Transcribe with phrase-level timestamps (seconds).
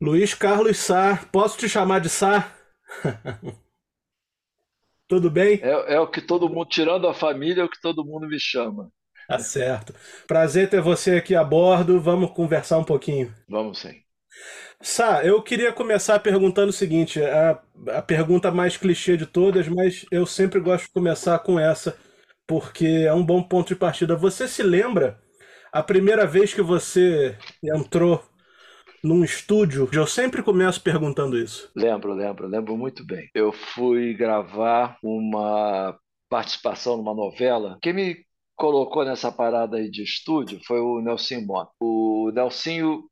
[0.00, 2.52] Luiz Carlos Sá, posso te chamar de Sá?
[5.08, 5.62] Tudo bem?
[5.62, 8.40] É, é o que todo mundo, tirando a família, é o que todo mundo me
[8.40, 8.90] chama.
[9.26, 9.94] Tá certo.
[10.26, 12.00] Prazer ter você aqui a bordo.
[12.00, 13.32] Vamos conversar um pouquinho.
[13.46, 14.04] Vamos sim.
[14.80, 17.60] Sá, eu queria começar perguntando o seguinte: a,
[17.96, 21.96] a pergunta mais clichê de todas, mas eu sempre gosto de começar com essa,
[22.46, 24.16] porque é um bom ponto de partida.
[24.16, 25.18] Você se lembra
[25.72, 28.22] a primeira vez que você entrou
[29.02, 29.88] num estúdio?
[29.92, 31.70] Eu sempre começo perguntando isso.
[31.74, 33.28] Lembro, lembro, lembro muito bem.
[33.34, 35.98] Eu fui gravar uma
[36.28, 37.78] participação numa novela.
[37.82, 38.26] Quem me
[38.56, 41.72] colocou nessa parada aí de estúdio foi o Nelson Mota.
[41.80, 43.08] O Nelsinho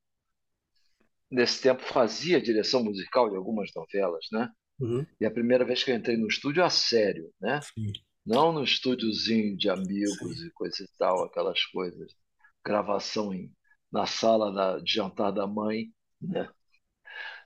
[1.30, 4.50] nesse tempo fazia direção musical de algumas novelas, né?
[4.80, 5.06] Uhum.
[5.20, 7.60] E a primeira vez que eu entrei no estúdio a sério, né?
[7.62, 7.92] Sim.
[8.24, 10.46] Não no estúdiozinho de amigos Sim.
[10.46, 12.12] e coisa e tal, aquelas coisas.
[12.64, 13.52] Gravação em,
[13.92, 16.48] na sala da, de jantar da mãe, né?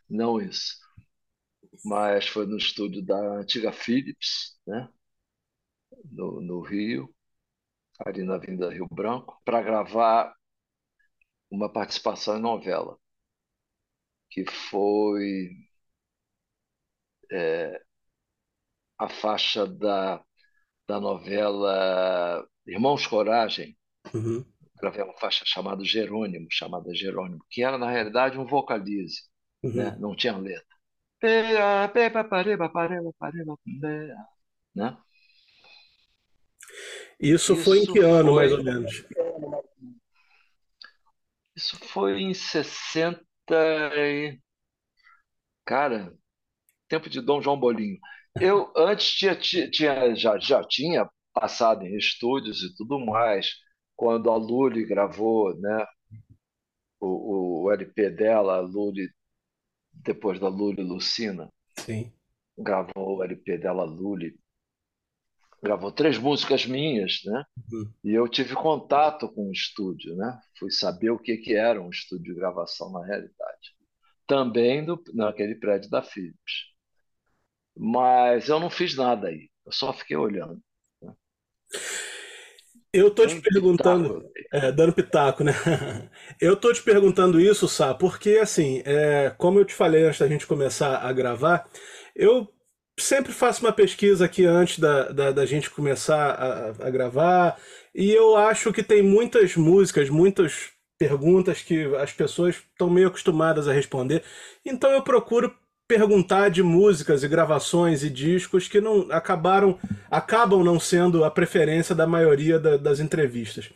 [0.09, 0.77] Não isso.
[1.85, 4.88] Mas foi no estúdio da antiga Philips, né?
[6.13, 7.09] No, no Rio,
[8.07, 10.35] ali na Avenida Rio Branco, para gravar
[11.49, 12.99] uma participação em novela
[14.30, 15.51] que foi
[17.30, 17.80] é,
[18.99, 20.23] a faixa da,
[20.88, 23.77] da novela Irmãos Coragem.
[24.15, 24.45] Uhum.
[24.81, 29.23] Gravei uma faixa chamada Jerônimo, chamada Jerônimo, que era, na realidade, um vocalize,
[29.63, 29.75] Uhum.
[29.75, 29.97] né?
[30.01, 30.65] não tinha letra.
[34.75, 34.97] Né?
[37.21, 39.05] Isso foi em Isso que ano, mais ou menos?
[41.55, 44.41] Isso foi em 60 e...
[45.67, 46.15] Cara,
[46.89, 47.99] tempo de Dom João Bolinho.
[48.41, 53.51] Eu antes tinha, tinha, já, já tinha passado em estúdios e tudo mais,
[54.01, 55.87] quando a Lully gravou né,
[56.98, 59.10] o, o LP dela, a Lully,
[59.93, 62.10] depois da Lully Lucina, Sim.
[62.56, 64.41] gravou o LP dela, Lully,
[65.62, 67.44] gravou três músicas minhas, né?
[67.71, 67.93] Uhum.
[68.03, 70.41] E eu tive contato com o estúdio, né?
[70.59, 73.77] Fui saber o que, que era um estúdio de gravação na realidade.
[74.27, 76.71] Também do, naquele prédio da Philips.
[77.77, 79.50] Mas eu não fiz nada aí.
[79.66, 80.59] Eu só fiquei olhando.
[82.93, 85.53] Eu tô te perguntando, é, dando pitaco, né?
[86.41, 90.27] Eu tô te perguntando isso, Sá, porque assim, é, como eu te falei antes da
[90.27, 91.69] gente começar a gravar,
[92.17, 92.49] eu
[92.99, 97.61] sempre faço uma pesquisa aqui antes da, da, da gente começar a, a gravar,
[97.95, 103.69] e eu acho que tem muitas músicas, muitas perguntas que as pessoas estão meio acostumadas
[103.69, 104.25] a responder.
[104.65, 105.55] Então eu procuro
[105.91, 109.77] perguntar de músicas e gravações e discos que não acabaram
[110.11, 113.71] acabam não sendo a preferência da maioria da- das entrevistas.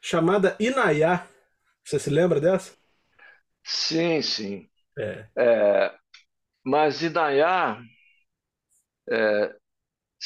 [0.00, 1.26] chamada Inayá.
[1.84, 2.72] Você se lembra dessa?
[3.64, 4.70] Sim, sim.
[4.98, 5.28] É.
[5.36, 5.94] É,
[6.64, 7.82] mas Inayá,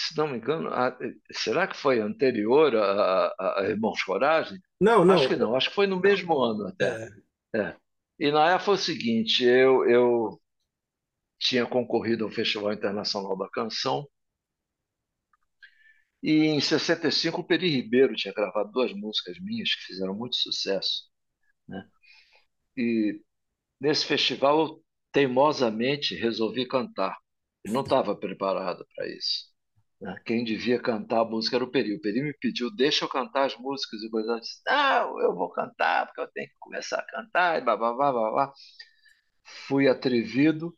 [0.09, 0.97] se não me engano, a-
[1.33, 4.59] será que foi anterior a, a- Irmãos Coragem?
[4.81, 5.15] Não, não.
[5.15, 6.99] Acho que não, acho que foi no mesmo ano até.
[7.55, 7.59] É.
[7.59, 7.77] É.
[8.19, 10.41] E na época foi o seguinte, eu, eu
[11.41, 14.07] tinha concorrido ao Festival Internacional da Canção
[16.23, 21.05] e em 65 o Peri Ribeiro tinha gravado duas músicas minhas que fizeram muito sucesso,
[21.69, 21.89] né?
[22.77, 23.21] E
[23.81, 27.19] nesse festival eu teimosamente resolvi cantar.
[27.65, 29.50] Eu não estava preparado para isso.
[30.01, 30.17] Né?
[30.25, 31.95] Quem devia cantar a música era o Peri.
[31.97, 34.31] O Peri me pediu, deixa eu cantar as músicas e coisas.
[34.31, 37.77] Eu disse, não, eu vou cantar porque eu tenho que começar a cantar e blá,
[37.77, 38.53] blá.
[39.67, 40.75] Fui atrevido,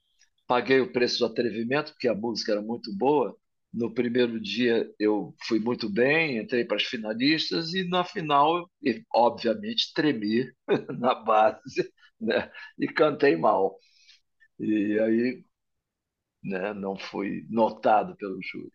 [0.47, 3.37] paguei o preço do atrevimento, porque a música era muito boa.
[3.73, 8.69] No primeiro dia eu fui muito bem, entrei para as finalistas e na final,
[9.15, 10.45] obviamente, tremi
[10.99, 11.91] na base,
[12.21, 12.51] né?
[12.79, 13.79] E cantei mal.
[14.61, 15.45] E aí,
[16.43, 18.73] né, não fui notado pelo júri.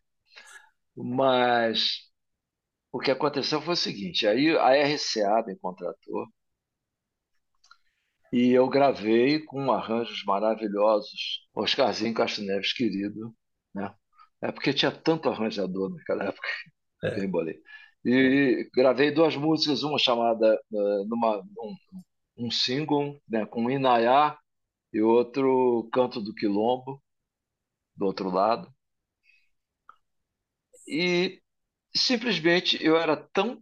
[0.97, 2.09] Mas
[2.91, 6.27] o que aconteceu foi o seguinte: aí a RCA me contratou
[8.31, 13.33] e eu gravei com arranjos maravilhosos, Oscarzinho Castro Neves, querido,
[13.73, 13.93] né?
[14.41, 16.47] É porque tinha tanto arranjador naquela época
[17.13, 17.25] que eu É.
[17.25, 17.59] embolei.
[18.05, 21.75] E gravei duas músicas, uma chamada eh, numa, um,
[22.47, 24.37] um single, né, com Inayá
[24.93, 27.01] e outro Canto do Quilombo,
[27.97, 28.71] do outro lado.
[30.87, 31.41] E
[31.95, 33.61] simplesmente eu era tão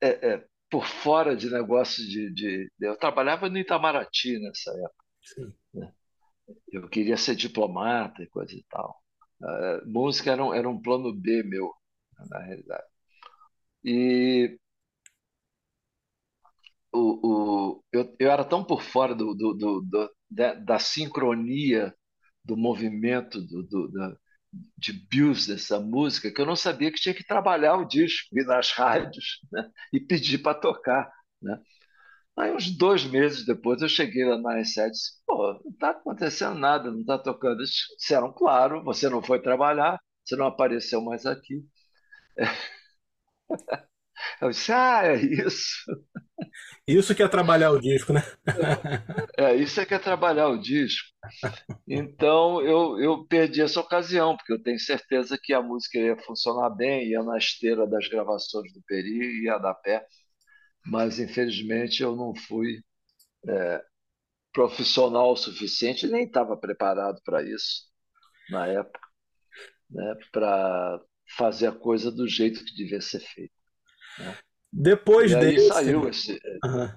[0.00, 5.04] é, é, por fora de negócio de, de- Eu trabalhava no Itamaraty nessa época.
[5.22, 5.52] Sim.
[6.72, 9.02] Eu queria ser diplomata e coisa e tal.
[9.40, 11.72] Uh, música era um, era um plano B meu,
[12.30, 12.86] na realidade.
[13.84, 14.58] E
[16.92, 21.94] o, o, eu, eu era tão por fora do, do, do, do da, da, sincronia
[22.44, 24.16] do movimento do, do, da,
[24.76, 28.46] de business da música que eu não sabia que tinha que trabalhar o disco, ir
[28.46, 29.70] nas rádios né?
[29.92, 31.10] e pedir para tocar.
[31.42, 31.60] Né?
[32.38, 35.90] Aí, uns dois meses depois, eu cheguei lá na R7 e disse: pô, não está
[35.90, 37.60] acontecendo nada, não está tocando.
[37.60, 41.64] Eles disseram: claro, você não foi trabalhar, você não apareceu mais aqui.
[44.40, 45.84] Eu disse: ah, é isso.
[46.86, 48.22] Isso que é trabalhar o disco, né?
[49.36, 51.08] É, isso é que é trabalhar o disco.
[51.86, 56.70] Então eu, eu perdi essa ocasião, porque eu tenho certeza que a música ia funcionar
[56.70, 60.06] bem, ia na esteira das gravações do Peri, ia dar pé.
[60.86, 62.80] Mas infelizmente eu não fui
[63.48, 63.82] é,
[64.52, 67.88] profissional o suficiente, nem estava preparado para isso
[68.50, 69.00] na época,
[69.90, 71.00] né, para
[71.36, 73.54] fazer a coisa do jeito que devia ser feita.
[74.72, 75.68] Depois e aí desse.
[75.68, 76.40] saiu esse.
[76.64, 76.90] Uhum.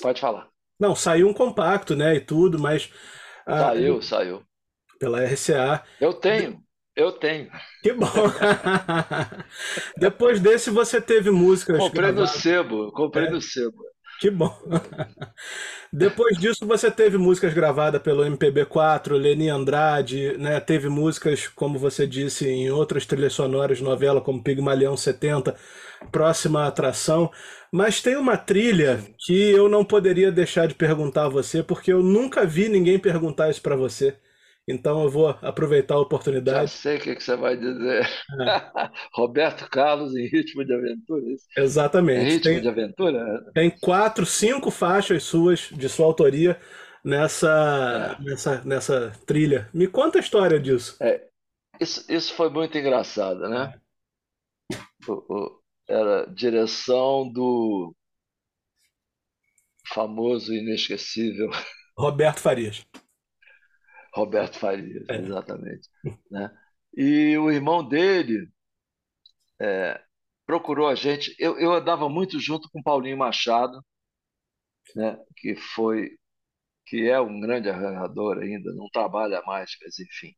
[0.00, 0.48] Pode falar.
[0.78, 2.16] Não, saiu um compacto, né?
[2.16, 2.90] E tudo, mas.
[3.46, 4.42] Ah, saiu, saiu.
[4.98, 5.82] Pela RCA.
[6.00, 6.62] Eu tenho,
[6.94, 7.50] eu tenho.
[7.82, 8.06] Que bom!
[9.96, 11.78] Depois desse você teve músicas.
[11.78, 12.34] Comprei gravadas.
[12.34, 13.30] no sebo, comprei é.
[13.30, 13.82] no sebo.
[14.22, 14.56] Que bom.
[15.92, 20.60] Depois disso, você teve músicas gravadas pelo MPB4, Leni Andrade, né?
[20.60, 25.56] Teve músicas, como você disse, em outras trilhas sonoras, novela como Pigmalião 70,
[26.10, 27.30] Próxima Atração.
[27.70, 32.02] Mas tem uma trilha que eu não poderia deixar de perguntar a você, porque eu
[32.02, 34.16] nunca vi ninguém perguntar isso para você.
[34.68, 36.70] Então eu vou aproveitar a oportunidade.
[36.70, 38.02] Já sei o que, você vai dizer.
[38.02, 38.62] É.
[39.12, 41.22] Roberto Carlos em Ritmo de Aventura.
[41.56, 42.20] Exatamente.
[42.20, 43.50] Em ritmo tem, de Aventura?
[43.52, 46.60] Tem quatro, cinco faixas suas, de sua autoria,
[47.04, 48.24] nessa, é.
[48.24, 49.68] nessa, nessa trilha.
[49.74, 50.96] Me conta a história disso.
[51.00, 51.26] É,
[51.80, 53.74] isso, isso foi muito engraçado, né?
[55.08, 57.94] O, o, era direção do
[59.86, 61.50] famoso e inesquecível
[61.96, 62.84] Roberto Farias.
[64.14, 65.16] Roberto Farias, é.
[65.16, 65.88] exatamente.
[66.30, 66.50] Né?
[66.94, 68.50] E o irmão dele
[69.60, 70.02] é,
[70.46, 71.34] procurou a gente.
[71.38, 73.82] Eu, eu andava muito junto com Paulinho Machado,
[74.94, 75.18] né?
[75.36, 76.18] que foi
[76.86, 80.34] que é um grande arranjador ainda, não trabalha mais, mas enfim.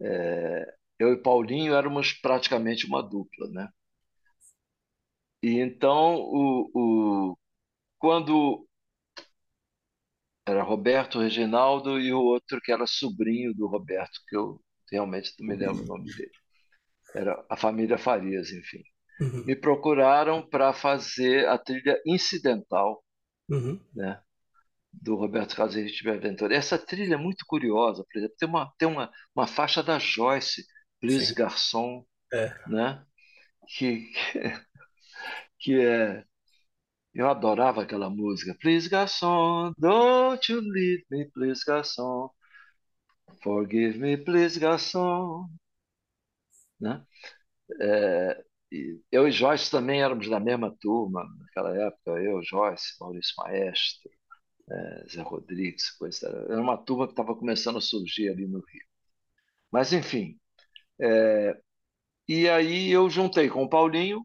[0.00, 3.68] É, eu e Paulinho éramos praticamente uma dupla, né?
[5.42, 7.38] E então, o, o,
[7.98, 8.66] quando
[10.46, 14.60] era Roberto Reginaldo e o outro que era sobrinho do Roberto, que eu
[14.90, 16.30] realmente não me lembro o nome dele.
[17.14, 18.82] Era a família Farias, enfim.
[19.20, 19.44] Uhum.
[19.44, 23.04] Me procuraram para fazer a trilha incidental
[23.48, 23.78] uhum.
[23.94, 24.20] né,
[24.92, 26.54] do Roberto de Aventura.
[26.54, 30.64] Essa trilha é muito curiosa, por exemplo, tem uma, tem uma, uma faixa da Joyce,
[31.00, 31.34] Please Sim.
[31.34, 32.54] Garçom, é.
[32.68, 33.04] né,
[33.76, 34.38] que, que
[35.68, 36.24] é
[37.14, 38.56] eu adorava aquela música.
[38.60, 42.30] Please, garçom, don't you leave me, please, garçom.
[43.42, 45.48] Forgive me, please, garçom.
[46.80, 47.04] Né?
[47.80, 48.44] É,
[49.12, 52.12] eu e Joyce também éramos da mesma turma naquela época.
[52.22, 54.10] Eu, Joyce, Maurício Maestro,
[54.70, 56.28] é, Zé Rodrigues, coisa.
[56.50, 58.84] Era uma turma que estava começando a surgir ali no Rio.
[59.72, 60.38] Mas, enfim.
[61.00, 61.60] É,
[62.28, 64.24] e aí eu juntei com o Paulinho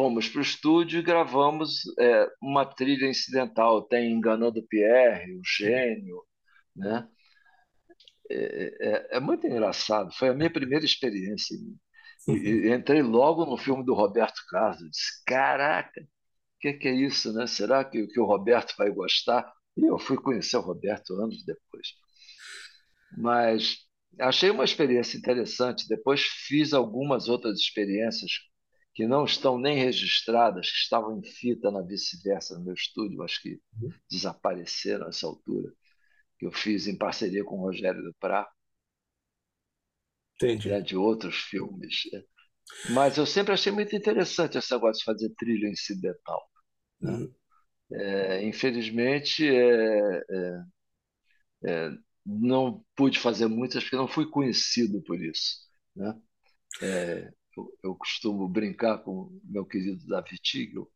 [0.00, 3.82] fomos para o estúdio e gravamos é, uma trilha incidental.
[3.82, 6.22] Tem Enganando Pierre, o Gênio,
[6.74, 7.06] né?
[8.30, 8.36] É,
[8.80, 10.10] é, é, muito engraçado.
[10.14, 11.54] Foi a minha primeira experiência.
[12.26, 14.90] E, e entrei logo no filme do Roberto Carlos.
[14.90, 16.06] Disse: Caraca, o
[16.60, 17.46] que, que, é isso, né?
[17.46, 19.52] Será que, que o Roberto vai gostar?
[19.76, 21.88] E eu fui conhecer o Roberto anos depois.
[23.18, 23.76] Mas
[24.18, 25.86] achei uma experiência interessante.
[25.86, 28.49] Depois fiz algumas outras experiências
[29.00, 33.40] que não estão nem registradas, que estavam em fita na vice-versa no meu estúdio, acho
[33.40, 33.90] que uhum.
[34.10, 35.72] desapareceram nessa altura,
[36.38, 38.46] que eu fiz em parceria com o Rogério Duprá,
[40.34, 40.68] Entendi.
[40.68, 42.02] Né, de outros filmes.
[42.12, 42.22] Né.
[42.90, 46.46] Mas eu sempre achei muito interessante esse negócio de fazer trilha incidental.
[47.00, 47.10] Né?
[47.10, 47.34] Uhum.
[47.94, 50.64] É, infelizmente, é, é,
[51.64, 51.90] é,
[52.26, 55.56] não pude fazer muitas porque não fui conhecido por isso.
[55.96, 56.20] Né?
[57.82, 60.90] Eu, eu costumo brincar com meu querido Davi Tigel,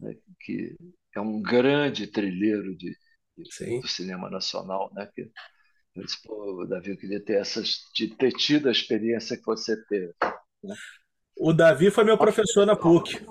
[0.00, 0.76] né, que
[1.14, 2.96] é um grande trilheiro de,
[3.36, 5.08] de do cinema nacional, né?
[5.14, 5.30] Que,
[5.94, 9.76] eu disse, pô, Davi, eu queria ter essas, de ter tido a experiência que você
[9.84, 10.14] teve.
[10.64, 10.74] Né?
[11.36, 13.24] O Davi foi meu professor na PUC.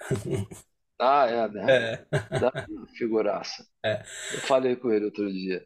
[1.00, 1.92] Ah, é, né?
[1.92, 2.06] É.
[2.98, 3.64] figuraça.
[3.84, 4.02] É.
[4.34, 5.64] Eu falei com ele outro dia.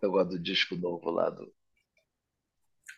[0.00, 1.52] Eu gosto do disco novo lá do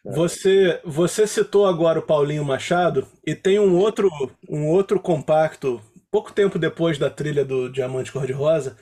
[0.05, 4.09] Você, você citou agora o Paulinho Machado e tem um outro,
[4.49, 5.81] um outro compacto,
[6.11, 8.77] pouco tempo depois da trilha do Diamante Cor-de-Rosa,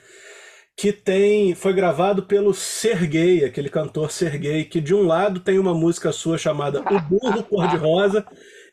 [0.77, 5.73] que tem foi gravado pelo Serguei, aquele cantor Serguei, que de um lado tem uma
[5.73, 8.25] música sua chamada O Burro Cor-de-Rosa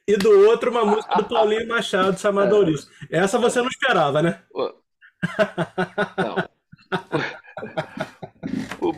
[0.06, 2.58] e do outro uma música do Paulinho Machado chamada é.
[2.58, 2.88] Ouriço.
[3.10, 4.40] Essa você não esperava, né?
[6.16, 6.48] Não.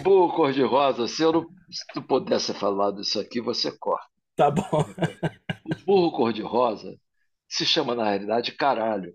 [0.09, 4.09] O burro cor-de-rosa, se, eu não, se tu pudesse falar disso aqui, você corta.
[4.35, 4.65] Tá bom.
[5.83, 6.99] O burro cor-de-rosa
[7.47, 9.15] se chama, na realidade, caralho.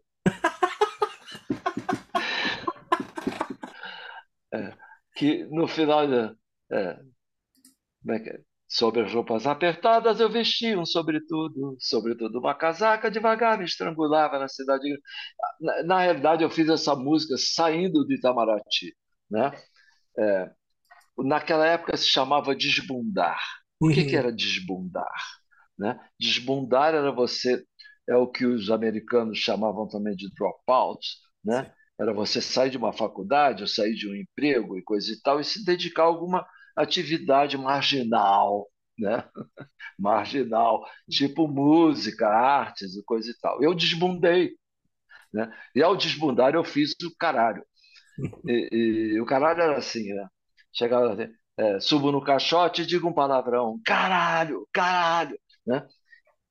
[4.53, 4.71] É,
[5.15, 6.03] que no final.
[6.71, 6.99] É,
[8.03, 8.39] como é que é?
[8.67, 14.47] Sobre as roupas apertadas eu vesti um sobretudo, sobretudo uma casaca, devagar me estrangulava na
[14.47, 14.83] cidade.
[15.59, 18.95] Na, na realidade, eu fiz essa música saindo de Itamaraty.
[19.29, 19.51] Né?
[20.19, 20.51] É,
[21.17, 23.39] naquela época se chamava desbundar.
[23.79, 24.19] O que, que uhum.
[24.19, 25.13] era desbundar?
[25.77, 25.99] Né?
[26.19, 27.63] Desbundar era você,
[28.07, 31.73] é o que os americanos chamavam também de dropouts, né?
[31.99, 35.39] Era você sair de uma faculdade, ou sair de um emprego e coisa e tal,
[35.39, 38.67] e se dedicar a alguma atividade marginal,
[38.97, 39.23] né?
[39.99, 43.61] marginal, tipo música, artes e coisa e tal.
[43.63, 44.55] Eu desbundei.
[45.33, 45.51] Né?
[45.75, 47.65] E ao desbundar eu fiz o caralho.
[48.47, 50.27] E, e, e o caralho era assim, né?
[50.73, 55.87] Chegava assim, é, subo no caixote e digo um palavrão, caralho, caralho, né?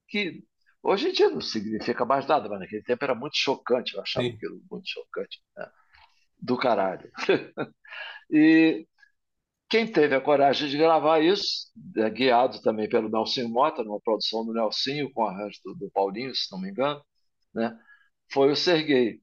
[0.09, 0.45] Que
[0.83, 4.27] hoje em dia não significa mais nada, mas naquele tempo era muito chocante, eu achava
[4.27, 4.35] Sim.
[4.35, 5.71] aquilo muito chocante, né?
[6.39, 7.11] do caralho.
[8.31, 8.87] e
[9.69, 14.45] quem teve a coragem de gravar isso, é, guiado também pelo Nelson Mota, numa produção
[14.45, 17.03] do Nelsinho com arranjo do, do Paulinho, se não me engano,
[17.55, 17.79] né?
[18.33, 19.21] foi o Serguei.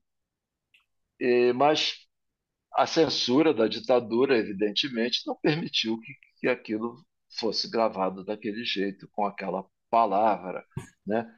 [1.19, 2.08] E, mas
[2.79, 6.95] a censura da ditadura, evidentemente, não permitiu que, que aquilo
[7.37, 10.63] fosse gravado daquele jeito, com aquela palavra,
[11.05, 11.29] né?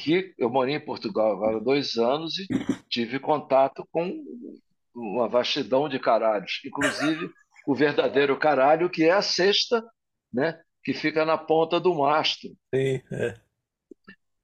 [0.00, 2.48] Que eu morei em Portugal agora há dois anos e
[2.88, 4.20] tive contato com
[4.92, 7.30] uma vastidão de caralhos, inclusive
[7.68, 9.84] o verdadeiro caralho, que é a cesta,
[10.32, 10.60] né?
[10.82, 12.50] Que fica na ponta do mastro.
[12.74, 13.40] Sim, é.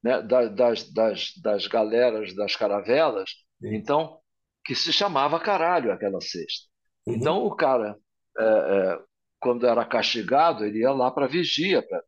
[0.00, 3.30] Né, das, das, das galeras das caravelas.
[3.60, 3.74] Sim.
[3.74, 4.20] Então,
[4.66, 6.68] que se chamava caralho aquela cesta.
[7.06, 7.14] Uhum.
[7.14, 7.96] Então o cara,
[8.38, 8.98] é, é,
[9.40, 11.82] quando era castigado, ele ia lá para vigia.
[11.86, 12.02] Pra...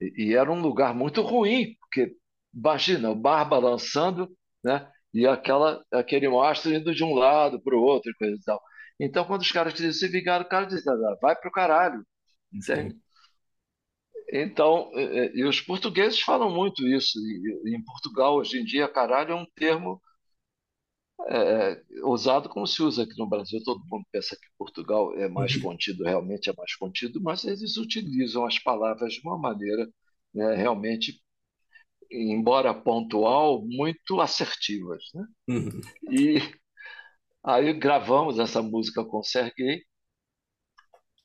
[0.00, 2.14] E, e, era um lugar muito ruim, porque
[2.54, 4.28] imagina o bar balançando,
[4.64, 4.88] né?
[5.12, 8.60] E aquela, aquele mastro indo de um lado para o outro e coisa e tal.
[9.00, 12.04] Então, quando os caras se vingar, o cara dizia, vai para o caralho.
[12.52, 12.96] Entende?
[14.32, 17.18] Então, e, e, os portugueses falam muito isso.
[17.66, 20.00] Em Portugal, hoje em dia, caralho é um termo
[21.28, 23.60] é, é, usado como se usa aqui no Brasil.
[23.64, 25.62] Todo mundo pensa que Portugal é mais uhum.
[25.62, 29.88] contido, realmente é mais contido, mas eles utilizam as palavras de uma maneira
[30.34, 31.20] né, realmente,
[32.10, 35.04] embora pontual, muito assertivas.
[35.14, 35.24] Né?
[35.48, 35.80] Uhum.
[36.10, 36.38] E
[37.44, 39.82] aí gravamos essa música com o Serguei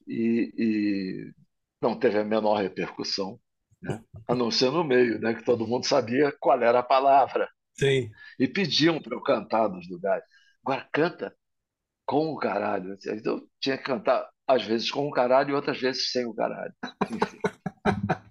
[0.08, 1.34] e, e
[1.82, 3.40] não teve a menor repercussão,
[3.82, 4.04] né?
[4.28, 7.50] a não ser no meio, né, que todo mundo sabia qual era a palavra.
[7.78, 8.10] Sim.
[8.40, 10.24] E pediam para eu cantar nos lugares.
[10.64, 11.36] Agora canta
[12.06, 12.98] com o caralho.
[13.06, 16.34] Então eu tinha que cantar, às vezes, com o caralho e outras vezes sem o
[16.34, 16.74] caralho.
[17.12, 17.40] Enfim.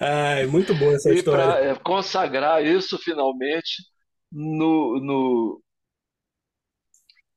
[0.00, 1.42] Ai, muito boa essa e história.
[1.42, 3.82] E para é, consagrar isso finalmente
[4.30, 5.62] no, no,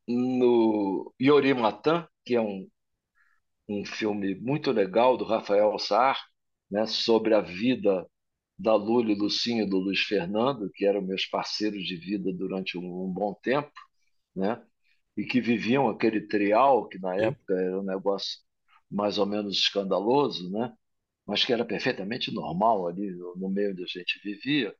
[0.08, 2.68] no Yori Matan, que é um,
[3.68, 6.20] um filme muito legal do Rafael Sar,
[6.70, 8.06] né, sobre a vida
[8.60, 12.78] da Lula e Lucinho e do Luiz Fernando, que eram meus parceiros de vida durante
[12.78, 13.72] um, um bom tempo,
[14.36, 14.62] né?
[15.16, 18.40] e que viviam aquele trial, que na época era um negócio
[18.92, 20.74] mais ou menos escandaloso, né?
[21.26, 24.76] mas que era perfeitamente normal ali no meio onde a gente vivia.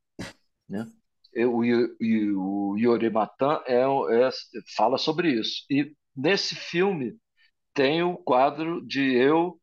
[0.68, 0.86] Né?
[1.34, 4.30] E, o, e, o Yori Matan é, é,
[4.76, 5.64] fala sobre isso.
[5.70, 7.16] E nesse filme
[7.72, 9.58] tem o quadro de eu,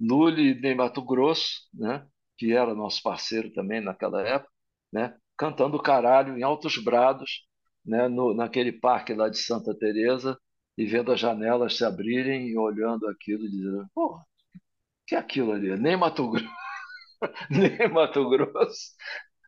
[0.00, 2.06] Lula e Mato Grosso, né?
[2.38, 4.50] Que era nosso parceiro também naquela época,
[4.92, 5.16] né?
[5.38, 7.46] cantando caralho em altos brados,
[7.84, 8.08] né?
[8.08, 10.38] No, naquele parque lá de Santa Teresa
[10.76, 14.20] e vendo as janelas se abrirem e olhando aquilo e dizendo, pô,
[15.06, 15.76] que é aquilo ali?
[15.78, 16.48] Nem Mato Grosso,
[17.50, 18.94] nem Mato Grosso,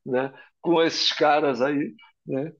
[0.06, 0.32] né?
[0.60, 1.94] com esses caras aí,
[2.26, 2.52] né?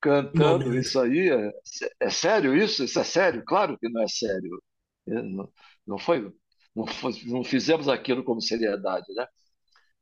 [0.00, 1.30] cantando isso aí.
[1.30, 1.52] É,
[2.00, 2.84] é, sério isso?
[2.84, 3.44] Isso é sério?
[3.44, 4.62] Claro que não é sério.
[5.08, 5.52] É, não,
[5.86, 6.32] não foi,
[6.74, 9.26] não, foi, não fizemos aquilo como seriedade, né?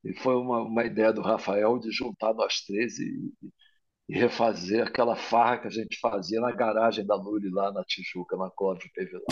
[0.05, 3.33] E foi uma, uma ideia do Rafael de juntar nós três e,
[4.09, 8.37] e, refazer aquela farra que a gente fazia na garagem da Luri lá na Tijuca,
[8.37, 9.25] na Cláudio Pevilá.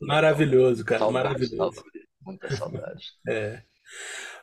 [0.00, 1.82] Maravilhoso, cara, maravilhoso.
[2.20, 3.04] muita saudade.
[3.28, 3.62] É.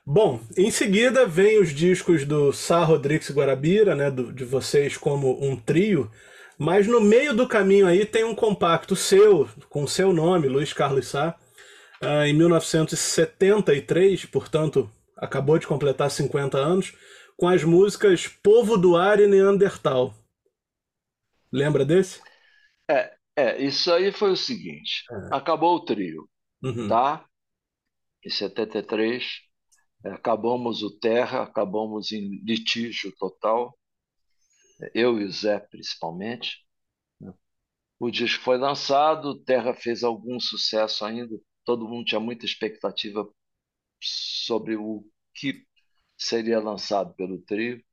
[0.06, 5.44] Bom, em seguida vem os discos do Sá Rodrigues Guarabira, né, do, de vocês como
[5.44, 6.10] um trio,
[6.58, 11.08] mas no meio do caminho aí tem um compacto seu, com seu nome, Luiz Carlos
[11.08, 11.36] Sá,
[12.02, 14.90] uh, em 1973, portanto,
[15.24, 16.94] acabou de completar 50 anos,
[17.38, 20.14] com as músicas Povo do Ar e Neandertal.
[21.52, 22.22] Lembra desse?
[22.90, 25.36] É, é isso aí foi o seguinte: é.
[25.36, 26.30] acabou o trio,
[26.62, 26.88] uhum.
[26.88, 27.26] tá?
[28.26, 29.24] Em 73,
[30.06, 33.78] é, acabamos o Terra, acabamos em litígio total,
[34.94, 36.66] eu e o Zé principalmente.
[37.20, 37.34] Né?
[38.00, 43.28] O disco foi lançado, Terra fez algum sucesso ainda, todo mundo tinha muita expectativa
[44.02, 45.66] sobre o que
[46.18, 47.84] seria lançado pelo trio.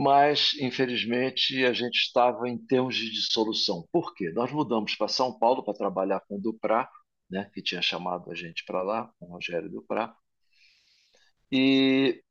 [0.00, 3.86] Mas, infelizmente, a gente estava em termos de dissolução.
[3.92, 4.30] Por quê?
[4.30, 6.88] Nós mudamos para São Paulo para trabalhar com o Duprá,
[7.28, 10.14] né, que tinha chamado a gente para lá, com o Rogério Duprá.
[11.50, 12.22] E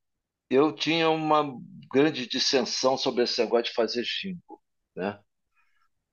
[0.50, 1.44] eu tinha uma
[1.92, 4.62] grande dissensão sobre esse negócio de fazer jingle.
[4.96, 5.20] Né?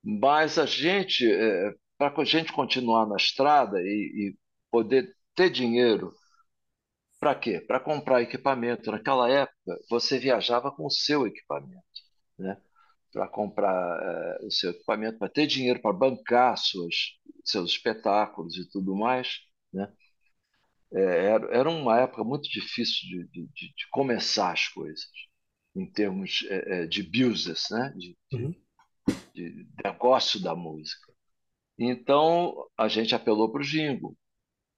[0.03, 3.85] Mas a gente, é, para a gente continuar na estrada e,
[4.33, 4.37] e
[4.69, 6.13] poder ter dinheiro
[7.25, 7.59] para quê?
[7.59, 8.91] Para comprar equipamento.
[8.91, 11.81] Naquela época, você viajava com o seu equipamento,
[12.37, 12.61] né?
[13.11, 16.93] Para comprar é, o seu equipamento, para ter dinheiro para bancar suas,
[17.43, 19.39] seus espetáculos e tudo mais,
[19.73, 19.91] né?
[20.93, 25.09] É, era, era uma época muito difícil de, de, de começar as coisas,
[25.75, 27.91] em termos é, de business, né?
[27.97, 28.55] De, uhum.
[29.33, 31.11] de, negócio da música.
[31.75, 34.15] Então, a gente apelou para o Jingo.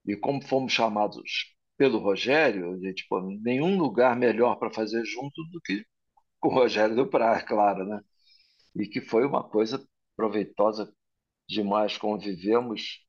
[0.06, 5.62] E como fomos chamados pelo Rogério, gente, pô, nenhum lugar melhor para fazer junto do
[5.62, 5.86] que
[6.40, 8.02] com o Rogério do Praia, claro, né?
[8.76, 10.92] E que foi uma coisa proveitosa
[11.48, 11.98] demais.
[11.98, 13.06] Convivemos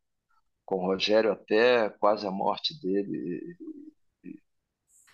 [0.64, 3.56] com o Rogério até quase a morte dele.
[4.24, 4.40] E,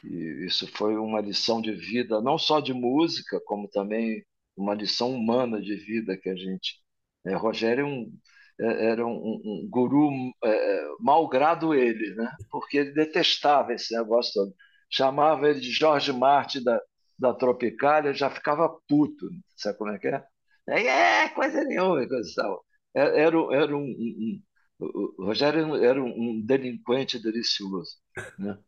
[0.05, 4.25] e, isso foi uma lição de vida, não só de música, como também
[4.57, 6.81] uma lição humana de vida que a gente.
[7.25, 8.13] É, Rogério é um
[8.59, 10.11] era um, um guru
[10.45, 12.31] é, malgrado ele, né?
[12.51, 14.55] porque ele detestava esse negócio todo.
[14.91, 16.81] Chamava ele de Jorge Martin da,
[17.19, 20.25] da Tropicália, já ficava puto, sabe como é que é?
[20.69, 22.65] É, coisa nenhuma, coisa tal.
[22.95, 23.19] Era,
[23.55, 24.41] era um, um,
[24.81, 27.97] um, o Rogério era um, delinquente delicioso,
[28.39, 28.59] né?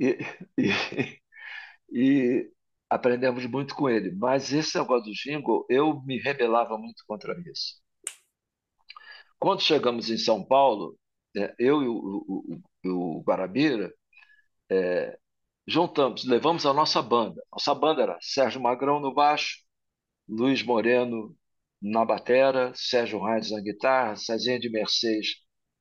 [0.00, 0.18] E,
[0.58, 1.20] e,
[1.92, 2.52] e,
[2.88, 4.10] aprendemos muito com ele.
[4.12, 7.79] Mas esse negócio do jingle, eu me rebelava muito contra isso.
[9.40, 10.98] Quando chegamos em São Paulo,
[11.36, 13.92] é, eu e o, o, o Guarabira
[14.70, 15.18] é,
[15.66, 17.42] juntamos, levamos a nossa banda.
[17.52, 19.58] Nossa banda era Sérgio Magrão no baixo,
[20.28, 21.36] Luiz Moreno
[21.82, 25.36] na batera, Sérgio Reis na guitarra, Cezinha de Mercedes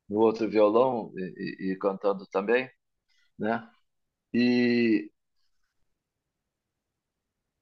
[0.09, 2.69] no outro violão e, e, e cantando também,
[3.39, 3.67] né?
[4.33, 5.11] E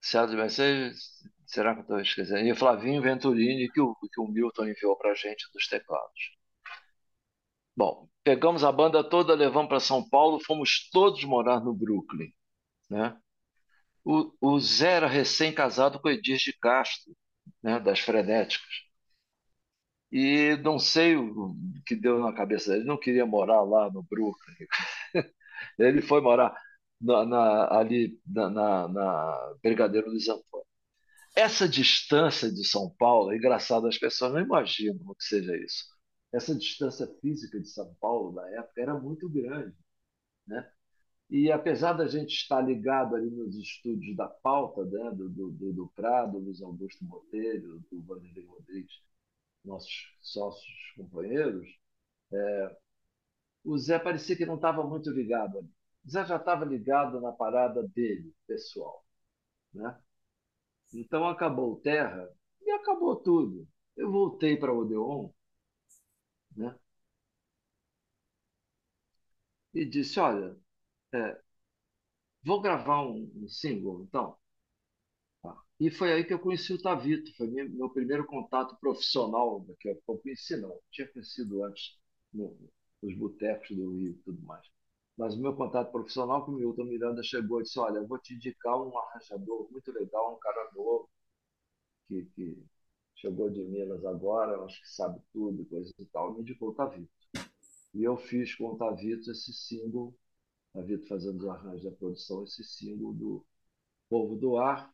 [0.01, 2.45] Sérgio de Mercedes Será que eu estou esquecendo?
[2.47, 6.31] E o Flavinho Venturini, que o, que o Milton enviou para a gente dos teclados.
[7.75, 12.31] Bom, pegamos a banda toda, levamos para São Paulo, fomos todos morar no Brooklyn.
[12.89, 13.17] Né?
[14.05, 17.15] O, o Zé era recém-casado com Edir de Castro,
[17.63, 18.67] né, das Frenéticas.
[20.11, 21.53] E não sei o
[21.85, 24.55] que deu na cabeça dele, não queria morar lá no Brooklyn.
[25.79, 26.55] Ele foi morar
[27.01, 30.66] na, na, ali na, na, na Brigadeiro Luiz Antônio.
[31.37, 35.85] Essa distância de São Paulo, é engraçado, as pessoas não imaginam o que seja isso.
[36.33, 39.77] Essa distância física de São Paulo da época era muito grande.
[40.47, 40.67] Né?
[41.29, 45.11] E apesar da gente estar ligado ali nos estúdios da pauta, né?
[45.11, 48.99] do, do, do Prado, Luiz Augusto Botelho, do Vanderlei Rodrigues,
[49.63, 51.69] nossos sócios companheiros,
[52.33, 52.77] é,
[53.63, 55.69] o Zé parecia que não estava muito ligado ali.
[56.03, 59.05] O Zé já estava ligado na parada dele, pessoal.
[59.71, 59.95] Né?
[60.93, 62.27] Então acabou Terra
[62.61, 63.67] e acabou tudo.
[63.95, 65.29] Eu voltei para o Odeon
[66.55, 66.75] né?
[69.73, 70.57] e disse: Olha,
[71.13, 71.41] é,
[72.43, 74.35] vou gravar um, um single, então.
[75.41, 75.55] Tá.
[75.79, 79.89] E foi aí que eu conheci o Tavito, foi meu, meu primeiro contato profissional, que
[79.89, 81.97] eu conheci, não, tinha conhecido antes
[82.33, 82.55] no,
[83.01, 84.67] nos botecos do Rio e tudo mais.
[85.17, 88.19] Mas o meu contato profissional com o Milton Miranda chegou e disse: Olha, eu vou
[88.19, 91.09] te indicar um arranjador muito legal, um cara novo,
[92.07, 92.63] que, que
[93.15, 96.33] chegou de Minas agora, acho que sabe tudo, coisa e tal.
[96.33, 97.09] Me indicou o Tavito.
[97.93, 100.15] E eu fiz com o Tavito esse single,
[100.73, 103.45] Tavito fazendo os arranjos da produção, esse single do
[104.09, 104.93] Povo do Ar,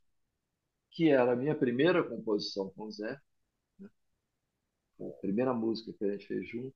[0.92, 3.20] que era a minha primeira composição com o Zé,
[3.80, 3.90] né?
[5.02, 6.76] a primeira música que a gente fez junto.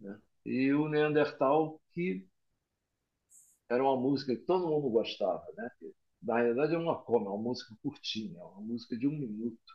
[0.00, 0.20] Né?
[0.44, 2.26] E o Neandertal, que
[3.72, 5.70] era uma música que todo mundo gostava, né?
[6.22, 9.72] Na realidade é uma como, é uma música curtinha, é uma música de um minuto,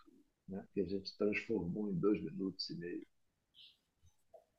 [0.47, 0.65] né?
[0.73, 3.07] Que a gente transformou em dois minutos e meio.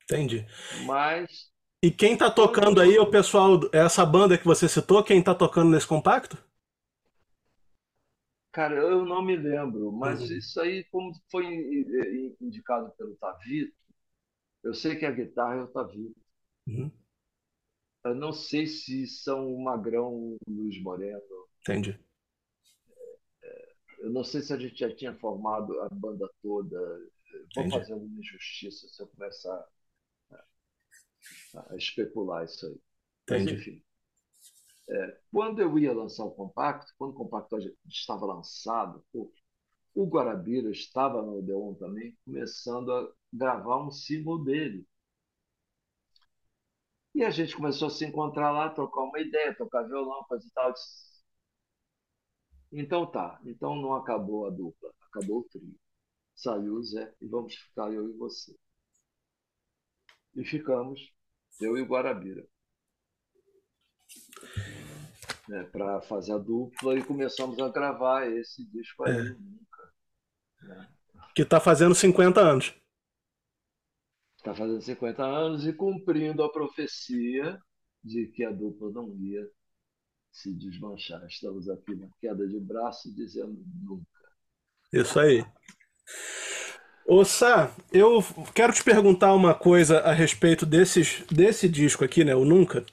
[0.03, 0.45] Entendi.
[0.85, 5.33] Mas e quem tá tocando aí, o pessoal, essa banda que você citou, quem tá
[5.33, 6.37] tocando nesse compacto?
[8.51, 10.37] Cara, eu não me lembro, mas uhum.
[10.37, 11.45] isso aí, como foi
[12.41, 13.73] indicado pelo Tavito,
[14.61, 16.19] eu sei que a guitarra é o Tavito.
[16.67, 16.91] Uhum.
[18.03, 21.47] Eu não sei se são o Magrão o Luiz Moreno.
[21.61, 21.99] Entendi.
[23.99, 26.79] Eu não sei se a gente já tinha formado a banda toda.
[27.55, 27.71] Vou Entendi.
[27.71, 29.67] fazer alguma injustiça se eu começar
[31.53, 32.81] a especular isso aí.
[33.29, 33.83] Mas, enfim,
[34.89, 37.57] é, quando eu ia lançar o compacto, quando o compacto
[37.87, 44.87] estava lançado, o Guarabira estava no Odeon também, começando a gravar um single dele.
[47.19, 50.51] E a gente começou a se encontrar lá, trocar uma ideia, tocar violão, coisa e
[50.51, 50.73] tal.
[52.71, 55.75] Então tá, então não acabou a dupla, acabou o trio.
[56.33, 58.55] Saiu o Zé e vamos ficar eu e você.
[60.33, 61.13] E ficamos
[61.59, 62.47] eu e o Guarabira.
[65.49, 69.23] Né, para fazer a dupla e começamos a gravar esse disco aí, é.
[69.23, 69.93] nunca.
[70.61, 70.89] Né?
[71.35, 72.73] Que está fazendo 50 anos.
[74.39, 77.59] Está fazendo 50 anos e cumprindo a profecia
[78.01, 79.45] de que a dupla não ia
[80.31, 81.21] se desmanchar.
[81.25, 84.05] Estamos aqui na queda de braço dizendo nunca.
[84.93, 85.45] Isso aí.
[87.05, 88.23] Ô Sá, eu
[88.55, 92.33] quero te perguntar uma coisa a respeito desses, desse disco aqui, né?
[92.33, 92.85] O Nunca.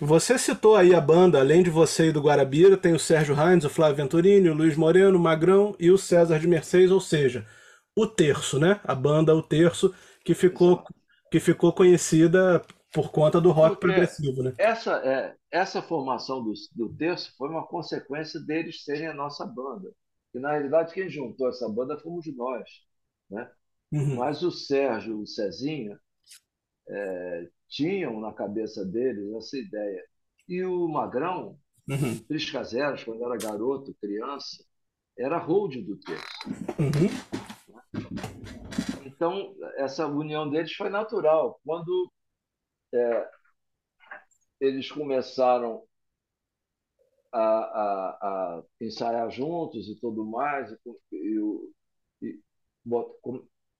[0.00, 3.64] Você citou aí a banda, além de você e do Guarabira, tem o Sérgio Heinz,
[3.64, 7.44] o Flávio Venturini, o Luiz Moreno, o Magrão e o César de Mercedes, ou seja,
[7.96, 8.78] o Terço, né?
[8.84, 9.92] A banda O Terço,
[10.26, 10.82] que ficou,
[11.30, 12.60] que ficou conhecida
[12.92, 14.52] por conta do rock Porque progressivo, né?
[14.58, 19.88] Essa, é, essa formação do, do Terço foi uma consequência deles serem a nossa banda.
[20.34, 22.68] E, na realidade, quem juntou essa banda fomos nós.
[23.30, 23.48] Né?
[23.92, 24.16] Uhum.
[24.16, 25.96] Mas o Sérgio, o Cezinha,
[26.88, 30.04] é, tinham na cabeça deles essa ideia.
[30.48, 31.56] E o Magrão,
[31.88, 32.18] uhum.
[32.26, 34.64] Tris Caseros, quando era garoto, criança,
[35.16, 36.48] era hold do texto.
[36.80, 37.35] Uhum.
[39.16, 41.58] Então, essa união deles foi natural.
[41.64, 42.12] Quando
[42.94, 43.30] é,
[44.60, 45.82] eles começaram
[47.32, 48.10] a, a,
[48.58, 50.70] a, ensaiar juntos e tudo mais,
[51.10, 51.40] e,
[52.22, 52.40] e,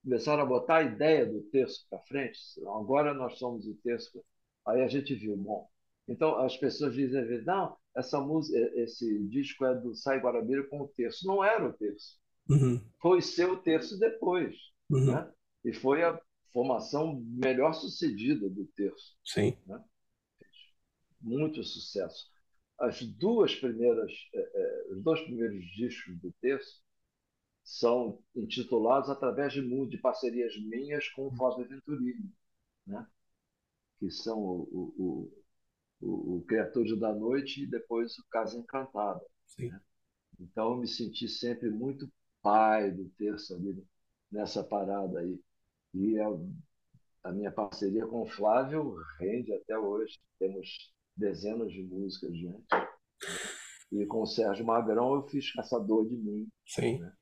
[0.03, 2.39] começaram a botar a ideia do texto para frente.
[2.61, 4.25] Agora nós somos o texto.
[4.65, 5.69] Aí a gente viu, bom.
[6.07, 10.87] Então as pessoas dizem, não, essa música, esse disco é do Sai Guarabira com o
[10.87, 11.27] terço.
[11.27, 12.17] Não era o terço.
[12.49, 12.81] Uhum.
[12.99, 14.55] Foi ser o terço depois.
[14.89, 15.05] Uhum.
[15.05, 15.33] Né?
[15.65, 16.19] E foi a
[16.51, 19.17] formação melhor sucedida do terço.
[19.23, 19.57] Sim.
[19.65, 19.83] Né?
[21.21, 22.31] Muito sucesso.
[22.79, 26.81] As duas primeiras, eh, eh, os dois primeiros discos do terço
[27.63, 32.31] são intitulados através de, de parcerias minhas com o Fábio Venturini,
[32.85, 33.05] né?
[33.99, 35.43] que são o, o,
[35.99, 39.21] o, o Criatura da Noite e depois o Casa Encantada.
[39.59, 39.81] Né?
[40.39, 43.83] Então eu me senti sempre muito pai do terço ali
[44.31, 45.39] nessa parada aí.
[45.93, 46.27] E a,
[47.23, 50.19] a minha parceria com o Flávio rende até hoje.
[50.39, 52.67] Temos dezenas de músicas juntos.
[52.71, 52.87] Né?
[53.91, 56.47] E com o Sérgio Magrão eu fiz Caçador de Mim.
[56.65, 56.99] Sim.
[56.99, 57.13] Né?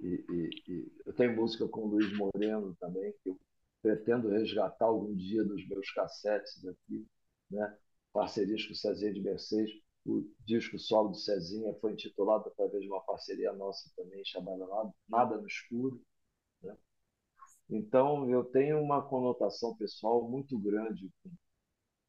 [0.00, 3.40] E, e, e, eu tenho música com o Luiz Moreno também, que eu
[3.82, 7.06] pretendo resgatar algum dia dos meus cassetes aqui,
[7.50, 7.76] né?
[8.12, 9.74] parcerias com o Cezinha de Mercedes.
[10.08, 14.66] O disco solo do Cezinha foi intitulado através de uma parceria nossa também, chamada
[15.06, 16.00] Nada no Escuro.
[16.62, 16.74] Né?
[17.68, 21.30] Então, eu tenho uma conotação pessoal muito grande com,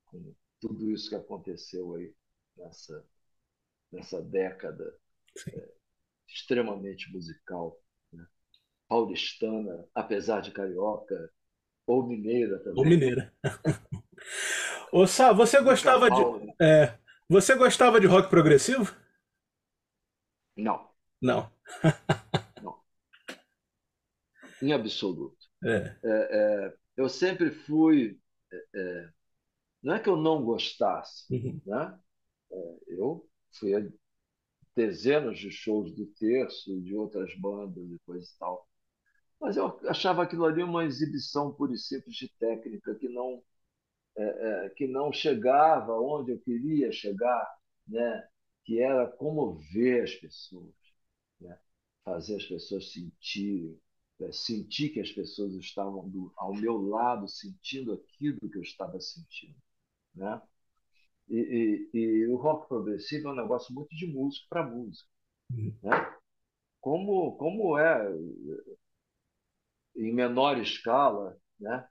[0.06, 2.16] com tudo isso que aconteceu aí
[2.56, 3.06] nessa,
[3.92, 4.98] nessa década.
[5.54, 5.80] É,
[6.26, 7.82] extremamente musical,
[8.14, 8.26] né?
[8.88, 11.32] paulistana, apesar de carioca,
[11.86, 12.78] ou mineira também.
[12.78, 13.34] Ou mineira.
[14.94, 16.46] Ô Sá, você gostava de.
[16.46, 16.54] Né?
[16.62, 18.96] É, você gostava de rock progressivo?
[20.58, 20.90] Não.
[21.22, 21.52] Não.
[22.62, 22.82] não.
[24.62, 25.38] Em absoluto.
[25.64, 25.98] É.
[26.04, 28.20] É, é, eu sempre fui.
[28.52, 29.10] É, é,
[29.84, 31.62] não é que eu não gostasse, uhum.
[31.66, 32.00] né?
[32.52, 33.74] É, eu fui
[34.76, 38.68] dezenas de shows do Terço de outras bandas e coisa e tal.
[39.40, 43.42] Mas eu achava aquilo ali uma exibição pura e simples de técnica que não
[44.22, 47.48] é, é, que não chegava onde eu queria chegar,
[47.88, 48.28] né?
[48.66, 50.76] que era comover as pessoas,
[51.40, 51.58] né?
[52.04, 53.80] fazer as pessoas sentirem
[54.22, 59.00] é, senti que as pessoas estavam do, ao meu lado sentindo aquilo que eu estava
[59.00, 59.56] sentindo,
[60.14, 60.42] né?
[61.30, 65.10] E, e, e o rock progressivo é um negócio muito de músico para músico,
[65.52, 65.74] uhum.
[65.82, 66.18] né?
[66.82, 68.12] Como como é
[69.96, 71.88] em menor escala, né?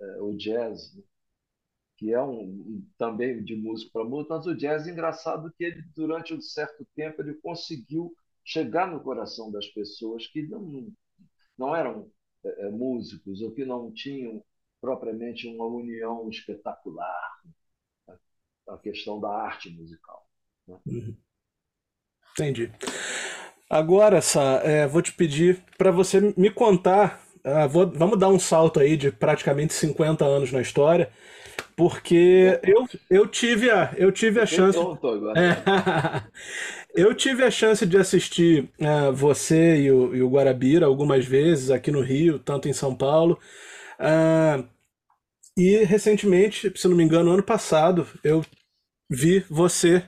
[0.00, 1.04] É, o jazz, né?
[2.04, 6.34] Que é um, também de músico para músico, mas o jazz engraçado que ele durante
[6.34, 8.14] um certo tempo ele conseguiu
[8.44, 10.92] chegar no coração das pessoas que não
[11.56, 12.10] não eram
[12.44, 14.44] é, é, músicos ou que não tinham
[14.82, 17.40] propriamente uma união espetacular
[18.68, 20.28] a questão da arte musical.
[20.68, 20.78] Né?
[20.86, 21.16] Uhum.
[22.32, 22.70] Entendi.
[23.70, 27.22] Agora, Sá, é, vou te pedir para você me contar.
[27.44, 31.12] Uh, vou, vamos dar um salto aí de praticamente 50 anos na história,
[31.76, 34.78] porque eu, eu tive a, eu tive a chance.
[35.36, 36.22] É,
[36.94, 41.70] eu tive a chance de assistir uh, você e o, e o, Guarabira algumas vezes
[41.70, 43.38] aqui no Rio, tanto em São Paulo.
[43.98, 44.66] Uh,
[45.56, 48.44] e recentemente, se não me engano, ano passado, eu
[49.10, 50.02] vi você